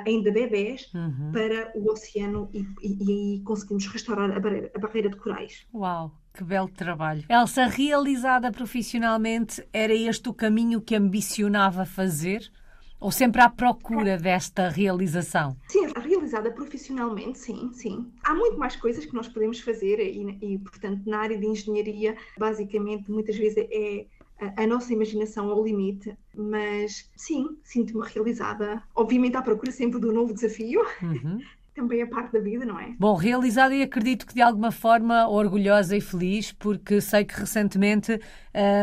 ainda 0.07 0.31
bebés 0.31 0.89
uhum. 0.93 1.31
para 1.33 1.71
o 1.75 1.91
oceano 1.91 2.49
e, 2.53 2.65
e, 2.81 3.35
e 3.35 3.41
conseguimos 3.41 3.85
restaurar 3.87 4.31
a 4.31 4.39
barreira, 4.39 4.71
a 4.73 4.79
barreira 4.79 5.09
de 5.09 5.17
corais. 5.17 5.67
Uau! 5.73 6.15
Que 6.33 6.43
belo 6.43 6.69
trabalho. 6.69 7.25
Elsa, 7.27 7.65
realizada 7.65 8.49
profissionalmente, 8.49 9.61
era 9.73 9.93
este 9.93 10.29
o 10.29 10.33
caminho 10.33 10.79
que 10.79 10.95
ambicionava 10.95 11.85
fazer? 11.85 12.49
Ou 12.97 13.11
sempre 13.11 13.41
à 13.41 13.49
procura 13.49 14.17
desta 14.17 14.69
realização? 14.69 15.57
Sim, 15.67 15.87
realizada 16.01 16.51
profissionalmente, 16.51 17.39
sim, 17.39 17.71
sim. 17.73 18.11
Há 18.23 18.33
muito 18.33 18.57
mais 18.57 18.75
coisas 18.75 19.05
que 19.05 19.13
nós 19.13 19.27
podemos 19.27 19.59
fazer 19.59 19.99
e, 19.99 20.37
e 20.41 20.59
portanto, 20.59 21.01
na 21.05 21.19
área 21.19 21.37
de 21.37 21.45
engenharia, 21.45 22.15
basicamente, 22.37 23.09
muitas 23.09 23.37
vezes 23.37 23.57
é 23.57 24.05
a, 24.55 24.67
nossa 24.67 24.93
imaginação 24.93 25.49
ao 25.49 25.63
limite, 25.63 26.15
mas 26.35 27.09
sim, 27.15 27.57
sinto-me 27.63 28.05
realizada. 28.07 28.81
Obviamente, 28.95 29.35
à 29.35 29.41
procura 29.41 29.71
sempre 29.71 29.99
do 29.99 30.11
novo 30.13 30.33
desafio. 30.33 30.81
Uhum. 31.01 31.39
Também 31.75 32.01
é 32.01 32.05
parte 32.05 32.33
da 32.33 32.39
vida, 32.39 32.65
não 32.65 32.77
é? 32.77 32.93
Bom, 32.99 33.15
realizada 33.15 33.73
e 33.73 33.81
acredito 33.81 34.25
que 34.25 34.33
de 34.33 34.41
alguma 34.41 34.71
forma 34.71 35.29
orgulhosa 35.29 35.95
e 35.95 36.01
feliz, 36.01 36.51
porque 36.51 36.99
sei 36.99 37.23
que 37.23 37.39
recentemente 37.39 38.19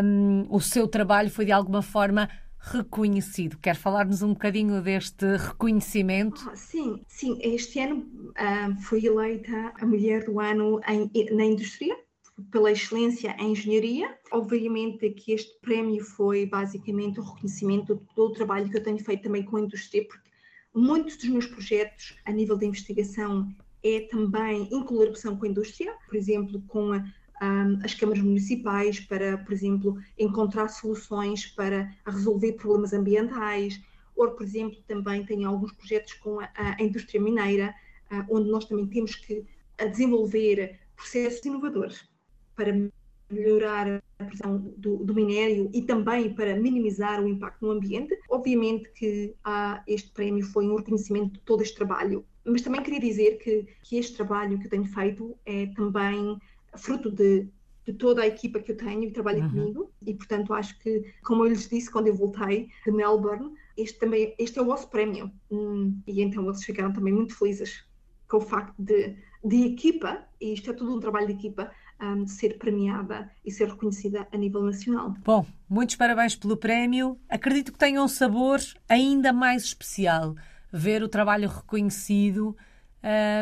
um, 0.02 0.46
o 0.48 0.60
seu 0.60 0.88
trabalho 0.88 1.28
foi 1.28 1.44
de 1.44 1.52
alguma 1.52 1.82
forma 1.82 2.28
reconhecido. 2.58 3.58
Quer 3.58 3.76
falar-nos 3.76 4.22
um 4.22 4.32
bocadinho 4.32 4.80
deste 4.80 5.36
reconhecimento? 5.36 6.48
Ah, 6.48 6.56
sim, 6.56 7.02
sim. 7.06 7.38
Este 7.42 7.80
ano 7.80 7.98
uh, 8.30 8.80
fui 8.82 9.04
eleita 9.04 9.72
a 9.78 9.84
Mulher 9.84 10.24
do 10.24 10.40
Ano 10.40 10.80
em, 10.88 11.10
na 11.34 11.44
Indústria 11.44 11.96
pela 12.50 12.70
excelência 12.70 13.34
em 13.38 13.52
engenharia. 13.52 14.18
Obviamente 14.30 15.10
que 15.10 15.32
este 15.32 15.58
prémio 15.60 16.04
foi 16.04 16.46
basicamente 16.46 17.20
o 17.20 17.22
reconhecimento 17.22 18.02
do 18.14 18.32
trabalho 18.32 18.70
que 18.70 18.76
eu 18.76 18.82
tenho 18.82 18.98
feito 18.98 19.22
também 19.22 19.42
com 19.42 19.56
a 19.56 19.60
indústria, 19.60 20.06
porque 20.06 20.28
muitos 20.74 21.16
dos 21.16 21.28
meus 21.28 21.46
projetos 21.46 22.16
a 22.24 22.32
nível 22.32 22.56
de 22.56 22.66
investigação 22.66 23.48
é 23.82 24.00
também 24.00 24.68
em 24.70 24.84
colaboração 24.84 25.36
com 25.36 25.46
a 25.46 25.48
indústria, 25.48 25.94
por 26.06 26.16
exemplo, 26.16 26.60
com 26.68 26.92
a, 26.92 27.04
as 27.82 27.94
câmaras 27.94 28.22
municipais 28.22 29.00
para, 29.00 29.38
por 29.38 29.52
exemplo, 29.52 29.98
encontrar 30.18 30.68
soluções 30.68 31.46
para 31.46 31.90
resolver 32.06 32.52
problemas 32.54 32.92
ambientais, 32.92 33.80
ou, 34.14 34.30
por 34.30 34.44
exemplo, 34.44 34.78
também 34.86 35.24
tenho 35.24 35.48
alguns 35.48 35.72
projetos 35.72 36.14
com 36.14 36.40
a, 36.40 36.50
a 36.56 36.82
indústria 36.82 37.20
mineira, 37.20 37.74
onde 38.30 38.50
nós 38.50 38.64
também 38.64 38.86
temos 38.86 39.14
que 39.14 39.44
desenvolver 39.78 40.78
processos 40.96 41.44
inovadores 41.44 42.08
para 42.56 42.72
melhorar 43.30 44.02
a 44.18 44.24
produção 44.24 44.58
do, 44.76 44.98
do, 44.98 45.14
minério 45.14 45.68
e 45.72 45.82
também 45.82 46.32
para 46.32 46.56
minimizar 46.56 47.22
o 47.22 47.28
impacto 47.28 47.66
no 47.66 47.72
ambiente. 47.72 48.16
Obviamente 48.30 48.90
que 48.92 49.34
ah, 49.44 49.82
este 49.86 50.10
prémio 50.10 50.44
foi 50.44 50.66
um 50.66 50.76
reconhecimento 50.76 51.34
de 51.34 51.40
todo 51.40 51.62
este 51.62 51.76
trabalho, 51.76 52.24
mas 52.44 52.62
também 52.62 52.82
queria 52.82 53.00
dizer 53.00 53.38
que, 53.38 53.66
que 53.82 53.96
este 53.96 54.16
trabalho 54.16 54.58
que 54.58 54.66
eu 54.66 54.70
tenho 54.70 54.84
feito 54.84 55.36
é 55.44 55.66
também 55.66 56.38
fruto 56.76 57.10
de, 57.10 57.48
de 57.84 57.92
toda 57.94 58.22
a 58.22 58.26
equipa 58.26 58.60
que 58.60 58.72
eu 58.72 58.76
tenho 58.76 59.04
e 59.04 59.10
trabalha 59.10 59.42
uhum. 59.42 59.50
comigo 59.50 59.92
e 60.04 60.14
portanto 60.14 60.54
acho 60.54 60.78
que, 60.78 61.12
como 61.24 61.44
eu 61.44 61.48
lhes 61.48 61.68
disse 61.68 61.90
quando 61.90 62.06
eu 62.06 62.14
voltei 62.14 62.68
de 62.84 62.92
Melbourne, 62.92 63.52
este 63.76 63.98
também 63.98 64.34
este 64.38 64.58
é 64.58 64.62
o 64.62 64.66
vosso 64.66 64.88
prémio 64.88 65.30
hum, 65.50 65.98
e 66.06 66.22
então 66.22 66.44
eles 66.46 66.64
ficaram 66.64 66.92
também 66.92 67.12
muito 67.12 67.36
felizes 67.36 67.84
com 68.28 68.38
o 68.38 68.40
facto 68.40 68.74
de, 68.78 69.16
de 69.44 69.66
equipa, 69.66 70.24
e 70.40 70.52
isto 70.52 70.70
é 70.70 70.72
tudo 70.72 70.96
um 70.96 71.00
trabalho 71.00 71.28
de 71.28 71.34
equipa, 71.34 71.70
um, 72.00 72.26
ser 72.26 72.58
premiada 72.58 73.30
e 73.44 73.50
ser 73.50 73.68
reconhecida 73.68 74.26
a 74.32 74.36
nível 74.36 74.62
nacional. 74.62 75.14
Bom, 75.24 75.46
muitos 75.68 75.96
parabéns 75.96 76.34
pelo 76.34 76.56
prémio. 76.56 77.18
Acredito 77.28 77.72
que 77.72 77.78
tenha 77.78 78.02
um 78.02 78.08
sabor 78.08 78.60
ainda 78.88 79.32
mais 79.32 79.64
especial 79.64 80.34
ver 80.72 81.02
o 81.02 81.08
trabalho 81.08 81.48
reconhecido 81.48 82.56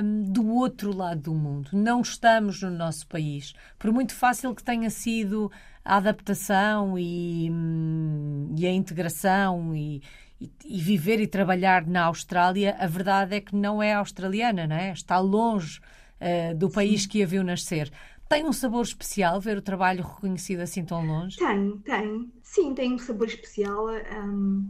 um, 0.03 0.23
do 0.31 0.47
outro 0.49 0.95
lado 0.95 1.23
do 1.23 1.35
mundo. 1.35 1.71
Não 1.73 2.01
estamos 2.01 2.63
no 2.63 2.71
nosso 2.71 3.07
país. 3.07 3.55
Por 3.79 3.93
muito 3.93 4.15
fácil 4.15 4.55
que 4.55 4.63
tenha 4.63 4.91
sido 4.91 5.51
a 5.85 5.97
adaptação 5.97 6.99
e, 6.99 7.51
hum, 7.51 8.55
e 8.57 8.67
a 8.67 8.73
integração 8.73 9.75
e, 9.75 10.03
e, 10.41 10.51
e, 10.65 10.81
viver 10.81 11.21
e 11.21 11.27
trabalhar 11.27 11.87
na 11.87 12.05
Austrália, 12.05 12.77
a 12.79 12.87
verdade 12.87 13.37
é 13.37 13.41
que 13.41 13.55
não 13.55 13.83
é 13.83 13.95
australiana, 13.95 14.67
não 14.67 14.77
é? 14.77 14.93
Está 14.93 15.19
longe 15.19 15.81
uh, 16.21 16.55
do 16.55 16.71
país 16.71 17.03
Sim. 17.03 17.09
que 17.09 17.23
a 17.23 17.27
viu 17.27 17.43
nascer. 17.45 17.91
Tem 18.29 18.45
um 18.45 18.53
sabor 18.53 18.83
especial 18.83 19.41
ver 19.41 19.59
o 19.59 19.63
trabalho 19.63 20.03
reconhecido 20.03 20.61
assim 20.61 20.85
tão 20.85 21.05
longe? 21.05 21.37
Tem, 21.37 21.79
tem. 21.79 22.33
Sim, 22.43 22.75
tem 22.75 22.95
um 22.95 22.99
sabor 22.99 23.29
especial, 23.29 23.87
um, 23.89 24.69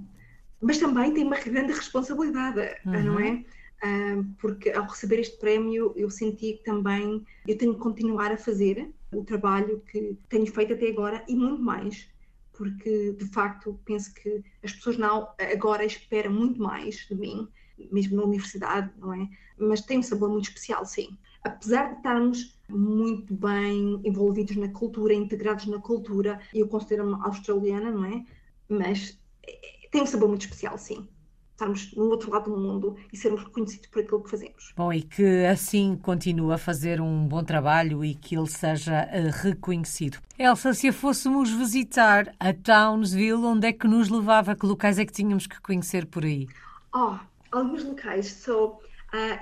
mas 0.61 0.78
também 0.78 1.12
tem 1.12 1.25
uma 1.25 1.38
grande 1.38 1.73
responsabilidade, 1.73 2.61
uhum. 2.84 3.02
não 3.04 3.20
é? 3.20 3.44
Um, 3.84 4.25
porque 4.38 4.70
ao 4.70 4.87
receber 4.87 5.20
este 5.20 5.37
prémio 5.38 5.92
eu 5.94 6.08
senti 6.08 6.54
que 6.54 6.64
também 6.64 7.25
eu 7.46 7.56
tenho 7.58 7.75
que 7.75 7.80
continuar 7.80 8.32
a 8.32 8.37
fazer 8.37 8.90
o 9.12 9.23
trabalho 9.25 9.82
que 9.90 10.16
tenho 10.28 10.46
feito 10.46 10.73
até 10.73 10.88
agora 10.88 11.23
e 11.28 11.37
muito 11.37 11.62
mais, 11.62 12.08
porque 12.52 13.12
de 13.12 13.26
facto 13.26 13.78
penso 13.84 14.14
que 14.14 14.42
as 14.62 14.73
pessoas 14.73 14.96
não 14.96 15.28
agora 15.52 15.84
esperam 15.84 16.32
muito 16.32 16.61
mais 16.62 17.06
de 17.06 17.14
mim 17.14 17.49
mesmo 17.90 18.16
na 18.16 18.25
universidade, 18.25 18.90
não 18.99 19.12
é? 19.12 19.28
Mas 19.59 19.81
tem 19.81 19.99
um 19.99 20.02
sabor 20.02 20.28
muito 20.31 20.49
especial, 20.49 20.85
sim. 20.85 21.16
Apesar 21.43 21.90
de 21.90 21.97
estarmos 21.97 22.59
muito 22.69 23.35
bem 23.35 24.00
envolvidos 24.04 24.57
na 24.57 24.69
cultura, 24.69 25.12
integrados 25.14 25.66
na 25.66 25.78
cultura, 25.78 26.40
eu 26.54 26.66
considero-me 26.69 27.14
australiana, 27.23 27.90
não 27.90 28.04
é? 28.04 28.25
Mas 28.69 29.19
eh, 29.47 29.88
tem 29.90 30.02
um 30.02 30.07
sabor 30.07 30.28
muito 30.28 30.43
especial, 30.43 30.78
sim 30.78 31.09
estarmos 31.54 31.95
no 31.95 32.04
outro 32.11 32.31
lado 32.31 32.50
do 32.50 32.57
mundo 32.57 32.97
e 33.12 33.16
sermos 33.16 33.45
reconhecidos 33.45 33.87
por 33.87 34.02
aquilo 34.02 34.23
que 34.23 34.31
fazemos. 34.31 34.73
Bom, 34.76 34.93
e 34.93 35.02
que 35.02 35.47
assim 35.47 35.97
continue 35.97 36.52
a 36.52 36.59
fazer 36.59 37.00
um 37.00 37.26
bom 37.26 37.43
trabalho 37.43 38.04
e 38.04 38.14
que 38.14 38.37
ele 38.37 38.49
seja 38.49 39.09
uh, 39.09 39.43
reconhecido. 39.43 40.19
Elsa, 40.38 40.75
se 40.75 40.88
a 40.88 40.93
fôssemos 40.93 41.50
visitar 41.50 42.35
a 42.38 42.52
Townsville, 42.52 43.45
onde 43.45 43.69
é 43.69 43.73
que 43.73 43.87
nos 43.87 44.09
levava? 44.09 44.57
Que 44.57 44.66
locais 44.66 44.99
é 44.99 45.07
que 45.07 45.12
tínhamos 45.12 45.47
que 45.47 45.61
conhecer 45.61 46.07
por 46.07 46.25
aí? 46.25 46.49
Oh, 46.93 47.16
alguns 47.58 47.84
locais. 47.84 48.26
So, 48.26 48.66
uh, 48.66 48.78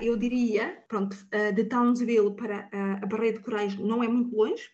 eu 0.01 0.17
diria, 0.17 0.83
pronto, 0.87 1.13
uh, 1.13 1.53
de 1.53 1.63
Townsville 1.65 2.35
para 2.35 2.69
a 3.01 3.05
Barreira 3.05 3.37
de 3.37 3.43
Corais 3.43 3.77
não 3.77 4.03
é 4.03 4.07
muito 4.07 4.35
longe. 4.35 4.69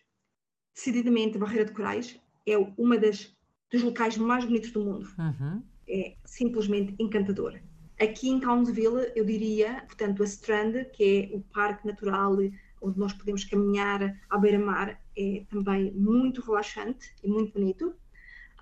Decididamente, 0.74 1.36
a 1.36 1.40
Barreira 1.40 1.64
de 1.64 1.72
Corais 1.72 2.18
é 2.46 2.56
uma 2.76 2.96
das 2.96 3.36
dos 3.70 3.82
locais 3.82 4.16
mais 4.16 4.44
bonitos 4.44 4.72
do 4.72 4.84
mundo. 4.84 5.08
Uhum 5.16 5.62
é 5.90 6.16
simplesmente 6.24 6.94
encantador. 6.98 7.58
Aqui 8.00 8.30
em 8.30 8.40
Townsville, 8.40 9.12
eu 9.14 9.24
diria, 9.24 9.82
portanto, 9.86 10.22
a 10.22 10.26
Strand, 10.26 10.84
que 10.92 11.30
é 11.32 11.36
o 11.36 11.40
parque 11.40 11.86
natural 11.86 12.36
onde 12.80 12.98
nós 12.98 13.12
podemos 13.12 13.44
caminhar 13.44 14.16
à 14.30 14.38
beira-mar, 14.38 14.98
é 15.18 15.44
também 15.50 15.92
muito 15.92 16.40
relaxante 16.40 17.14
e 17.22 17.28
muito 17.28 17.52
bonito. 17.52 17.94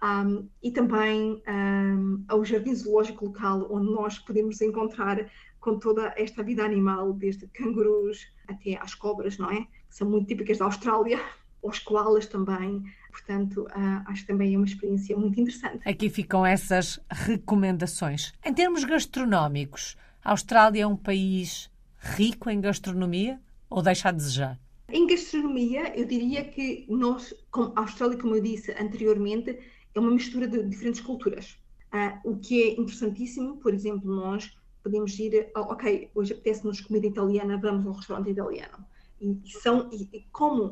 Um, 0.03 0.49
e 0.63 0.71
também 0.71 1.43
um, 1.49 2.25
ao 2.29 2.45
jardim 2.45 2.75
zoológico 2.75 3.27
local, 3.27 3.67
onde 3.71 3.91
nós 3.91 4.19
podemos 4.19 4.61
encontrar 4.61 5.29
com 5.61 5.79
toda 5.79 6.15
esta 6.17 6.43
vida 6.43 6.65
animal, 6.65 7.13
desde 7.13 7.47
cangurus 7.49 8.27
até 8.47 8.77
às 8.81 8.95
cobras, 8.95 9.39
não 9.39 9.51
é? 9.51 9.63
Que 9.63 9.97
são 9.97 10.09
muito 10.09 10.29
típicas 10.29 10.59
da 10.59 10.67
Austrália, 10.67 11.21
aos 11.63 11.79
koalas 11.81 12.27
também. 12.27 12.83
Portanto, 13.11 13.63
uh, 13.63 14.03
acho 14.07 14.23
que 14.23 14.29
também 14.29 14.55
é 14.55 14.57
uma 14.57 14.67
experiência 14.67 15.17
muito 15.17 15.41
interessante. 15.41 15.81
Aqui 15.89 16.09
ficam 16.09 16.47
essas 16.47 17.01
recomendações. 17.11 18.33
Em 18.45 18.55
termos 18.55 18.85
gastronómicos, 18.85 19.97
a 20.25 20.31
Austrália 20.31 20.83
é 20.83 20.87
um 20.87 20.97
país 20.97 21.71
rico 21.99 22.49
em 22.49 22.61
gastronomia 22.61 23.41
ou 23.69 23.83
deixa 23.83 24.09
a 24.09 24.13
desejar? 24.13 24.59
Em 24.91 25.07
gastronomia, 25.07 25.93
eu 25.99 26.07
diria 26.07 26.45
que 26.45 26.87
nós, 26.89 27.35
a 27.53 27.81
Austrália, 27.81 28.19
como 28.19 28.37
eu 28.37 28.43
disse 28.43 28.73
anteriormente, 28.73 29.59
é 29.99 30.01
uma 30.01 30.13
mistura 30.13 30.47
de 30.47 30.63
diferentes 30.63 31.01
culturas. 31.01 31.59
Uh, 31.93 32.33
o 32.33 32.37
que 32.39 32.63
é 32.63 32.81
interessantíssimo, 32.81 33.57
por 33.57 33.75
exemplo, 33.75 34.15
nós 34.15 34.57
podemos 34.83 35.19
ir, 35.19 35.51
ok, 35.55 36.11
hoje 36.15 36.33
apetece-nos 36.33 36.81
comida 36.81 37.07
italiana, 37.07 37.59
vamos 37.59 37.87
ao 37.87 37.93
restaurante 37.93 38.31
italiano. 38.31 38.87
E, 39.21 39.41
são, 39.61 39.91
e, 39.93 40.09
e 40.13 40.25
como 40.31 40.65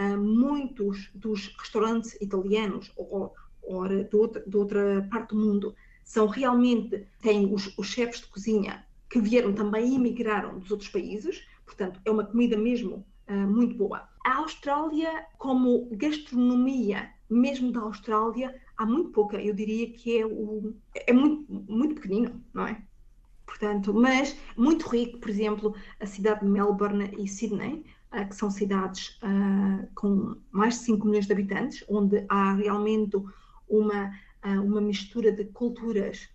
uh, 0.00 0.18
muitos 0.18 1.10
dos 1.14 1.54
restaurantes 1.58 2.16
italianos 2.20 2.90
ou, 2.96 3.34
ou 3.62 3.86
de, 3.86 4.16
outra, 4.16 4.42
de, 4.46 4.56
outra, 4.56 5.06
parte 5.10 5.34
do 5.34 5.40
mundo 5.40 5.74
são 6.04 6.26
realmente, 6.26 7.06
têm 7.20 7.52
os, 7.52 7.76
os 7.76 7.86
chefes 7.86 8.20
de 8.20 8.28
cozinha 8.28 8.84
que 9.10 9.20
vieram 9.20 9.52
também 9.52 9.92
e 9.92 9.96
emigraram 9.96 10.58
dos 10.58 10.70
outros 10.70 10.88
países, 10.88 11.46
portanto, 11.66 12.00
é 12.04 12.10
uma 12.10 12.24
comida 12.24 12.56
mesmo 12.56 13.04
uh, 13.28 13.34
muito 13.34 13.76
boa. 13.76 14.08
A 14.24 14.36
Austrália, 14.38 15.26
como 15.36 15.88
gastronomia, 15.92 17.10
mesmo 17.30 17.70
da 17.70 17.80
Austrália, 17.80 18.60
há 18.80 18.86
muito 18.86 19.10
pouca, 19.10 19.36
eu 19.36 19.52
diria 19.52 19.92
que 19.92 20.18
é, 20.18 20.26
o, 20.26 20.74
é 20.94 21.12
muito, 21.12 21.44
muito 21.68 21.96
pequenino, 21.96 22.42
não 22.54 22.66
é? 22.66 22.82
Portanto, 23.44 23.92
mas 23.92 24.34
muito 24.56 24.88
rico, 24.88 25.18
por 25.18 25.28
exemplo, 25.28 25.74
a 26.00 26.06
cidade 26.06 26.40
de 26.40 26.46
Melbourne 26.46 27.10
e 27.18 27.28
Sydney 27.28 27.84
uh, 28.14 28.26
que 28.26 28.34
são 28.34 28.50
cidades 28.50 29.18
uh, 29.22 29.86
com 29.94 30.34
mais 30.50 30.78
de 30.78 30.84
5 30.84 31.06
milhões 31.06 31.26
de 31.26 31.32
habitantes, 31.32 31.84
onde 31.88 32.24
há 32.30 32.54
realmente 32.54 33.18
uma, 33.68 34.06
uh, 34.46 34.62
uma 34.64 34.80
mistura 34.80 35.30
de 35.30 35.44
culturas 35.44 36.28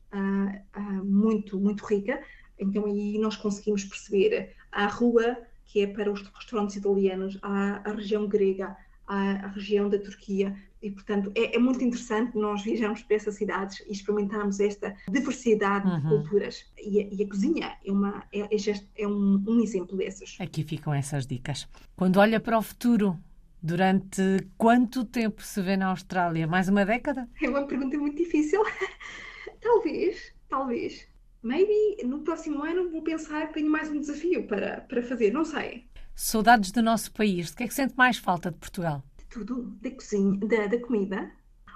muito, 1.03 1.59
muito 1.59 1.83
rica. 1.83 2.21
Então 2.57 2.85
aí 2.85 3.17
nós 3.17 3.35
conseguimos 3.35 3.83
perceber 3.83 4.55
a 4.71 4.85
rua, 4.87 5.37
que 5.65 5.81
é 5.81 5.87
para 5.87 6.09
os 6.09 6.21
restaurantes 6.21 6.77
italianos, 6.77 7.37
a, 7.41 7.81
a 7.83 7.91
região 7.91 8.25
grega, 8.25 8.77
a, 9.05 9.31
a 9.45 9.47
região 9.47 9.89
da 9.89 9.99
Turquia, 9.99 10.55
e, 10.85 10.91
portanto, 10.91 11.31
é, 11.33 11.55
é, 11.55 11.59
muito 11.59 11.83
interessante 11.83 12.37
nós 12.37 12.61
viajarmos 12.61 13.01
para 13.01 13.15
essas 13.15 13.33
cidades 13.33 13.83
e 13.87 13.91
experimentarmos 13.91 14.59
esta 14.59 14.95
diversidade 15.09 15.87
uhum. 15.87 15.99
de 15.99 16.07
culturas. 16.07 16.65
E 16.77 17.01
a, 17.01 17.07
e 17.11 17.23
a, 17.23 17.27
cozinha 17.27 17.75
é, 17.83 17.91
uma, 17.91 18.23
é, 18.31 18.41
é, 18.41 18.57
é 18.99 19.07
um, 19.07 19.43
um 19.47 19.59
exemplo 19.61 19.97
desses. 19.97 20.37
Aqui 20.39 20.63
ficam 20.63 20.93
essas 20.93 21.25
dicas. 21.25 21.67
Quando 21.95 22.17
olha 22.17 22.39
para 22.39 22.57
o 22.57 22.61
futuro, 22.61 23.17
Durante 23.63 24.21
quanto 24.59 25.03
tempo 25.03 25.41
se 25.41 25.59
vê 25.59 25.75
na 25.75 25.87
Austrália? 25.87 26.45
Mais 26.45 26.69
uma 26.69 26.85
década? 26.85 27.27
É 27.41 27.49
uma 27.49 27.65
pergunta 27.65 27.97
muito 27.97 28.15
difícil. 28.15 28.61
talvez, 29.59 30.31
talvez. 30.47 31.07
Maybe 31.41 32.05
no 32.05 32.19
próximo 32.19 32.63
ano 32.63 32.91
vou 32.91 33.01
pensar 33.01 33.47
que 33.47 33.55
tenho 33.55 33.71
mais 33.71 33.89
um 33.89 33.99
desafio 33.99 34.45
para, 34.45 34.81
para 34.81 35.01
fazer, 35.01 35.33
não 35.33 35.43
sei. 35.43 35.87
Saudades 36.13 36.71
do 36.71 36.83
nosso 36.83 37.11
país. 37.11 37.49
O 37.49 37.57
que 37.57 37.63
é 37.63 37.67
que 37.67 37.73
sente 37.73 37.95
mais 37.97 38.19
falta 38.19 38.51
de 38.51 38.57
Portugal? 38.59 39.03
Tudo 39.35 39.63
da 39.81 39.91
cozinha, 39.91 40.39
da, 40.39 40.67
da 40.67 40.79
comida, 40.79 41.29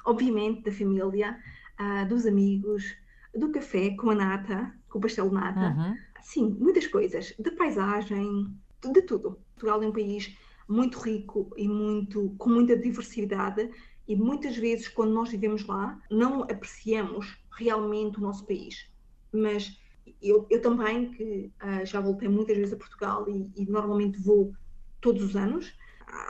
obviamente 0.05 0.63
da 0.63 0.71
família, 0.71 1.37
uh, 1.79 2.07
dos 2.07 2.25
amigos, 2.25 2.95
do 3.35 3.51
café 3.51 3.91
com 3.97 4.11
a 4.11 4.15
nata, 4.15 4.73
com 4.89 4.97
o 4.97 5.01
pastel 5.01 5.27
de 5.27 5.35
nata, 5.35 5.75
uhum. 5.77 5.97
sim, 6.21 6.57
muitas 6.57 6.87
coisas, 6.87 7.33
da 7.37 7.51
paisagem, 7.51 8.55
de 8.81 9.01
tudo. 9.01 9.37
Portugal 9.55 9.83
é 9.83 9.87
um 9.87 9.91
país 9.91 10.37
muito 10.69 10.99
rico 10.99 11.51
e 11.57 11.67
muito 11.67 12.33
com 12.37 12.49
muita 12.49 12.77
diversidade 12.77 13.69
e 14.07 14.15
muitas 14.15 14.55
vezes 14.55 14.87
quando 14.87 15.13
nós 15.13 15.29
vivemos 15.29 15.65
lá 15.65 15.99
não 16.09 16.43
apreciamos 16.43 17.37
realmente 17.51 18.19
o 18.19 18.21
nosso 18.21 18.45
país. 18.45 18.87
Mas 19.33 19.77
eu, 20.21 20.47
eu 20.49 20.61
também 20.61 21.11
que 21.11 21.51
uh, 21.61 21.85
já 21.85 21.99
voltei 21.99 22.29
muitas 22.29 22.55
vezes 22.55 22.73
a 22.73 22.77
Portugal 22.77 23.27
e, 23.27 23.51
e 23.55 23.65
normalmente 23.65 24.17
vou 24.19 24.53
todos 25.01 25.23
os 25.23 25.35
anos, 25.35 25.73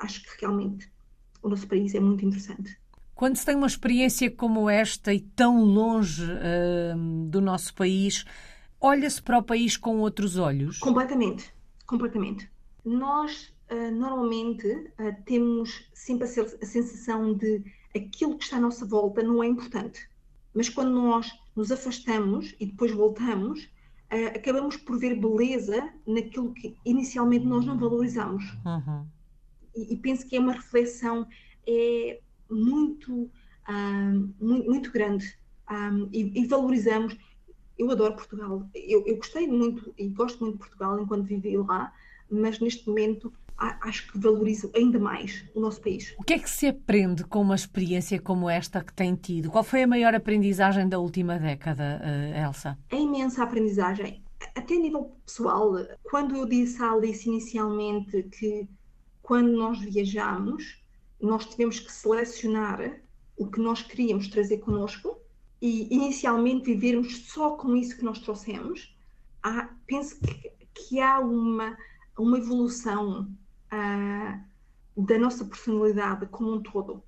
acho 0.02 0.24
que 0.24 0.42
realmente 0.42 0.92
o 1.42 1.50
nosso 1.50 1.68
país 1.68 1.94
é 1.96 2.00
muito 2.00 2.26
interessante. 2.26 2.78
Quando 3.20 3.36
se 3.36 3.46
tem 3.46 3.56
uma 3.56 3.68
experiência 3.68 4.32
como 4.32 4.70
esta 4.70 5.14
e 5.14 5.20
tão 5.20 5.62
longe 5.62 6.24
uh, 6.24 7.28
do 7.28 7.42
nosso 7.42 7.74
país, 7.74 8.24
olha-se 8.80 9.22
para 9.22 9.38
o 9.38 9.44
país 9.44 9.76
com 9.76 10.00
outros 10.00 10.38
olhos? 10.38 10.80
Completamente, 10.80 11.54
completamente. 11.86 12.50
Nós 12.86 13.54
uh, 13.70 13.92
normalmente 13.92 14.66
uh, 14.68 15.16
temos 15.26 15.84
sempre 15.94 16.26
a, 16.28 16.66
sensação 16.66 17.34
de 17.34 17.62
aquilo 17.94 18.38
que 18.38 18.46
está 18.46 18.56
à 18.56 18.62
nossa 18.62 18.86
volta 18.86 19.22
não 19.22 19.44
é 19.44 19.48
importante. 19.48 20.10
Mas 20.54 20.70
quando 20.70 20.92
nós 20.92 21.30
nos 21.56 21.74
afastamos 21.74 22.56
e 22.58 22.68
depois 22.68 22.92
voltamos, 22.92 23.70
acabamos 24.34 24.78
por 24.78 24.98
ver 24.98 25.16
beleza 25.16 25.90
naquilo 26.08 26.54
que 26.54 26.76
inicialmente 26.84 27.46
nós 27.46 27.66
não 27.66 27.78
valorizamos. 27.78 28.44
Uhum 28.66 29.06
e, 29.80 29.94
e 29.94 29.98
penso 29.98 30.28
que 30.28 30.36
é 30.36 30.40
uma 30.40 30.54
reflexão 30.54 31.28
é 31.68 32.20
muito, 32.50 33.14
um, 33.14 33.30
ah, 33.66 34.12
muito, 34.40 34.70
muito, 34.70 34.92
grande 34.92 35.26
um, 35.70 35.74
ah, 35.74 36.10
e, 36.12 36.42
e, 36.42 36.48
valorizamos. 36.48 37.18
Eu 37.78 37.90
adoro 37.92 38.16
Portugal, 38.16 38.68
eu, 38.76 39.06
eu, 39.08 39.16
gostei 39.16 39.48
muito 39.48 39.94
e 39.98 40.08
gosto 40.10 40.42
muito 40.42 40.56
de 40.56 40.60
Portugal 40.60 41.00
enquanto 41.00 41.28
vivi 41.28 41.56
lá, 41.56 41.94
mas 42.30 42.60
neste 42.60 42.86
momento 42.86 43.32
acho 43.58 44.12
que 44.12 44.18
valorizo 44.18 44.72
ainda 44.76 45.00
mais 45.00 45.46
o 45.54 45.60
nosso 45.60 45.82
país. 45.82 46.14
O 46.18 46.24
que 46.24 46.34
é 46.34 46.40
que 46.40 46.50
se 46.50 46.68
aprende 46.68 47.24
com 47.24 47.42
uma 47.42 47.56
experiência 47.56 48.20
como 48.20 48.50
esta 48.50 48.84
que 48.84 48.94
tem 48.94 49.16
tido? 49.16 49.52
Qual 49.52 49.64
foi 49.64 49.84
a 49.84 49.88
maior 49.88 50.16
aprendizagem 50.16 50.88
da 50.88 51.00
última 51.00 51.38
década, 51.38 52.02
uh, 52.02 52.48
Elsa? 52.48 52.78
A 52.92 52.96
imensa 52.96 53.44
aprendizagem. 53.44 54.24
Até 54.56 54.76
a 54.76 54.80
nível 54.80 55.12
pessoal, 55.26 55.74
quando 56.04 56.36
eu 56.36 56.46
disse 56.46 56.82
à 56.82 56.92
Alice 56.92 57.28
inicialmente 57.28 58.24
que 58.24 58.68
quando 59.30 59.52
nós 59.52 59.80
viajamos, 59.80 60.84
nós 61.22 61.46
tivemos 61.46 61.80
que 61.80 61.92
selecionar 61.92 63.00
o 63.38 63.46
que 63.46 63.60
nós 63.60 63.84
queríamos 63.84 64.28
trazer 64.28 64.58
connosco 64.58 65.22
e 65.62 65.88
inicialmente 65.94 66.74
vivermos 66.74 67.28
só 67.28 67.52
com 67.52 67.76
isso 67.76 67.96
que 67.96 68.04
nós 68.04 68.18
trouxemos. 68.18 68.98
Há, 69.44 69.70
penso 69.86 70.20
que, 70.20 70.52
que, 70.74 71.00
há 71.00 71.20
uma, 71.20 71.78
uma 72.18 72.40
evolução 72.40 73.32
uh, 73.72 75.04
da 75.06 75.20
nossa 75.20 75.46
personalidade 75.46 76.26
como 76.26 76.56
um 76.56 76.64
todo. 76.64 77.04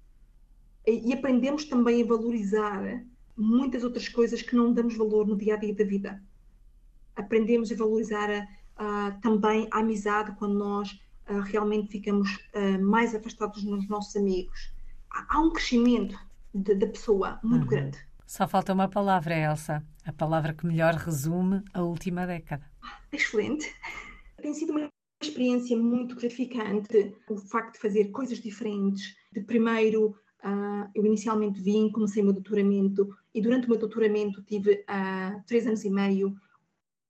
E, 0.85 1.09
e 1.09 1.13
aprendemos 1.13 1.65
também 1.65 2.03
a 2.03 2.05
valorizar 2.05 3.03
muitas 3.35 3.83
outras 3.83 4.07
coisas 4.07 4.43
que 4.43 4.55
não 4.55 4.71
damos 4.71 4.95
valor 4.95 5.25
no 5.25 5.35
dia 5.35 5.55
a 5.55 5.57
dia 5.57 5.73
da 5.73 5.83
vida. 5.83 6.23
Aprendemos 7.15 7.71
a 7.71 7.75
valorizar 7.75 8.29
uh, 8.29 9.19
também 9.23 9.67
a 9.71 9.79
amizade 9.79 10.35
quando 10.37 10.53
nós 10.53 11.01
realmente 11.39 11.91
ficamos 11.91 12.29
uh, 12.53 12.83
mais 12.83 13.15
afastados 13.15 13.63
dos 13.63 13.87
nossos 13.87 14.15
amigos. 14.15 14.73
Há, 15.09 15.35
há 15.35 15.39
um 15.39 15.51
crescimento 15.51 16.17
da 16.53 16.87
pessoa 16.87 17.39
muito 17.43 17.63
uhum. 17.63 17.69
grande. 17.69 17.97
Só 18.27 18.47
falta 18.47 18.73
uma 18.73 18.87
palavra, 18.87 19.35
Elsa. 19.35 19.85
A 20.05 20.13
palavra 20.13 20.53
que 20.53 20.65
melhor 20.65 20.93
resume 20.93 21.61
a 21.73 21.81
última 21.81 22.25
década. 22.25 22.65
Excelente. 23.11 23.73
Tem 24.41 24.53
sido 24.53 24.71
uma 24.71 24.89
experiência 25.21 25.77
muito 25.77 26.15
gratificante 26.15 27.15
o 27.29 27.37
facto 27.37 27.73
de 27.73 27.79
fazer 27.79 28.05
coisas 28.05 28.39
diferentes. 28.39 29.15
De 29.31 29.41
primeiro, 29.41 30.15
uh, 30.43 30.89
eu 30.95 31.05
inicialmente 31.05 31.61
vim, 31.61 31.91
comecei 31.91 32.21
o 32.21 32.25
meu 32.25 32.33
doutoramento 32.33 33.07
e 33.33 33.41
durante 33.41 33.67
o 33.67 33.69
meu 33.69 33.77
doutoramento 33.77 34.41
tive 34.43 34.85
uh, 34.89 35.43
três 35.45 35.67
anos 35.67 35.83
e 35.83 35.89
meio 35.89 36.35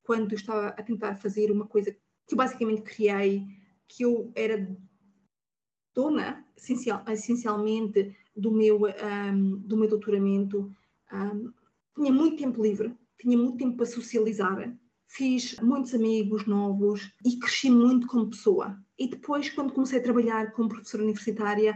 quando 0.04 0.32
eu 0.34 0.38
estava 0.38 0.70
a 0.70 0.84
tentar 0.84 1.16
fazer 1.16 1.52
uma 1.52 1.68
coisa 1.68 1.92
que 1.92 2.34
eu 2.34 2.38
basicamente 2.38 2.82
criei, 2.82 3.46
que 3.96 4.04
eu 4.04 4.32
era 4.36 4.68
dona 5.94 6.46
essencial, 6.56 7.04
essencialmente 7.10 8.16
do 8.36 8.52
meu, 8.52 8.82
um, 8.86 9.58
do 9.58 9.78
meu 9.78 9.90
doutoramento. 9.90 10.72
Um, 11.12 11.52
tinha 11.96 12.12
muito 12.12 12.38
tempo 12.38 12.64
livre, 12.64 12.96
tinha 13.20 13.38
muito 13.38 13.58
tempo 13.58 13.76
para 13.76 13.86
socializar, 13.86 14.74
fiz 15.08 15.58
muitos 15.60 15.94
amigos 15.94 16.46
novos 16.46 17.12
e 17.26 17.38
cresci 17.38 17.70
muito 17.70 18.08
como 18.08 18.30
pessoa. 18.30 18.78
E 18.98 19.10
depois, 19.10 19.50
quando 19.50 19.74
comecei 19.74 20.00
a 20.00 20.04
trabalhar 20.04 20.54
como 20.54 20.70
professora 20.70 21.04
universitária, 21.04 21.74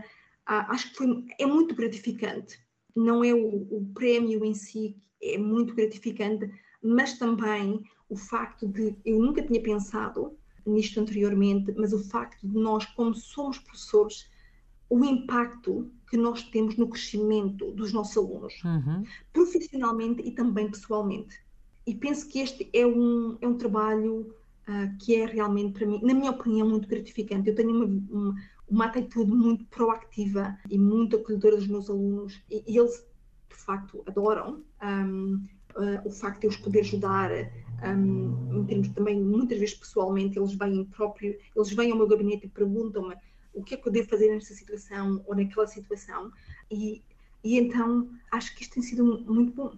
uh, 0.50 0.72
acho 0.72 0.92
que 0.92 0.98
foi, 0.98 1.26
é 1.40 1.46
muito 1.46 1.76
gratificante. 1.76 2.58
Não 2.96 3.24
é 3.24 3.34
o, 3.34 3.68
o 3.70 3.92
prémio 3.94 4.46
em 4.46 4.54
si, 4.54 4.96
é 5.22 5.38
muito 5.38 5.76
gratificante, 5.76 6.50
mas 6.82 7.18
também 7.18 7.84
o 8.08 8.16
facto 8.16 8.68
de 8.68 8.96
eu 9.04 9.20
nunca 9.20 9.42
tinha 9.42 9.62
pensado 9.62 10.38
nisto 10.66 11.00
anteriormente, 11.00 11.74
mas 11.78 11.94
o 11.94 12.04
facto 12.04 12.48
de 12.48 12.58
nós, 12.58 12.86
como 12.86 13.14
somos 13.14 13.60
professores, 13.60 14.28
o 14.90 15.04
impacto 15.04 15.92
que 16.10 16.18
nós 16.18 16.44
temos 16.44 16.78
no 16.78 16.88
crescimento 16.88 17.72
dos 17.72 17.92
nossos 17.92 18.18
alunos, 18.18 18.54
uhum. 18.64 19.04
profissionalmente 19.34 20.22
e 20.22 20.32
também 20.32 20.70
pessoalmente. 20.70 21.40
E 21.86 21.94
penso 21.94 22.28
que 22.28 22.40
este 22.40 22.70
é 22.74 22.86
um, 22.86 23.38
é 23.42 23.48
um 23.48 23.58
trabalho 23.58 24.34
uh, 24.68 24.98
que 25.00 25.16
é 25.16 25.26
realmente, 25.26 25.74
para 25.74 25.88
mim, 25.88 26.00
na 26.04 26.14
minha 26.14 26.32
opinião, 26.32 26.68
muito 26.68 26.88
gratificante. 26.88 27.50
Eu 27.50 27.56
tenho 27.56 27.72
uma, 27.72 27.86
uma, 27.86 28.36
uma 28.68 28.86
atitude 28.86 29.32
muito 29.32 29.66
proativa 29.66 30.58
e 30.70 30.78
muito 30.78 31.18
acolhedora 31.18 31.58
dos 31.58 31.68
meus 31.68 31.90
alunos 31.90 32.42
e, 32.50 32.64
e 32.68 32.78
eles, 32.78 33.06
de 33.50 33.56
facto, 33.56 34.04
adoram 34.08 34.64
um, 34.84 35.44
uh, 35.76 36.08
o 36.08 36.10
facto 36.10 36.42
de 36.42 36.48
eu 36.48 36.52
os 36.52 36.58
poder 36.58 36.80
ajudar 36.82 37.32
um, 37.84 38.60
em 38.60 38.66
termos 38.66 38.90
também, 38.90 39.20
muitas 39.20 39.60
vezes 39.60 39.76
pessoalmente, 39.76 40.38
eles 40.38 40.54
vêm 40.54 40.86
próprio, 40.86 41.38
eles 41.56 41.74
vêm 41.74 41.92
ao 41.92 41.98
meu 41.98 42.08
gabinete 42.08 42.46
e 42.46 42.50
perguntam-me 42.50 43.16
o 43.54 43.64
que 43.64 43.76
é 43.76 43.78
que 43.78 43.88
eu 43.88 43.92
devo 43.92 44.10
fazer 44.10 44.34
nesta 44.34 44.54
situação 44.54 45.24
ou 45.26 45.36
naquela 45.36 45.68
situação 45.68 46.32
e, 46.70 47.02
e 47.44 47.58
então 47.58 48.10
acho 48.32 48.54
que 48.56 48.64
isto 48.64 48.74
tem 48.74 48.84
sido 48.84 49.04
muito 49.26 49.54
bom, 49.54 49.74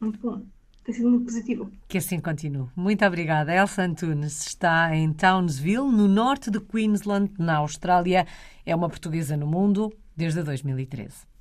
muito 0.00 0.18
bom. 0.18 0.42
Tem 0.84 0.92
sido 0.92 1.10
muito 1.10 1.26
positivo. 1.26 1.70
Que 1.86 1.98
assim 1.98 2.18
continue. 2.18 2.66
Muito 2.74 3.04
obrigada. 3.04 3.54
Elsa 3.54 3.82
Antunes 3.82 4.44
está 4.44 4.94
em 4.94 5.12
Townsville, 5.12 5.92
no 5.92 6.08
norte 6.08 6.50
de 6.50 6.58
Queensland, 6.58 7.30
na 7.38 7.58
Austrália. 7.58 8.26
É 8.66 8.74
uma 8.74 8.88
portuguesa 8.88 9.36
no 9.36 9.46
mundo 9.46 9.92
desde 10.16 10.42
2013. 10.42 11.31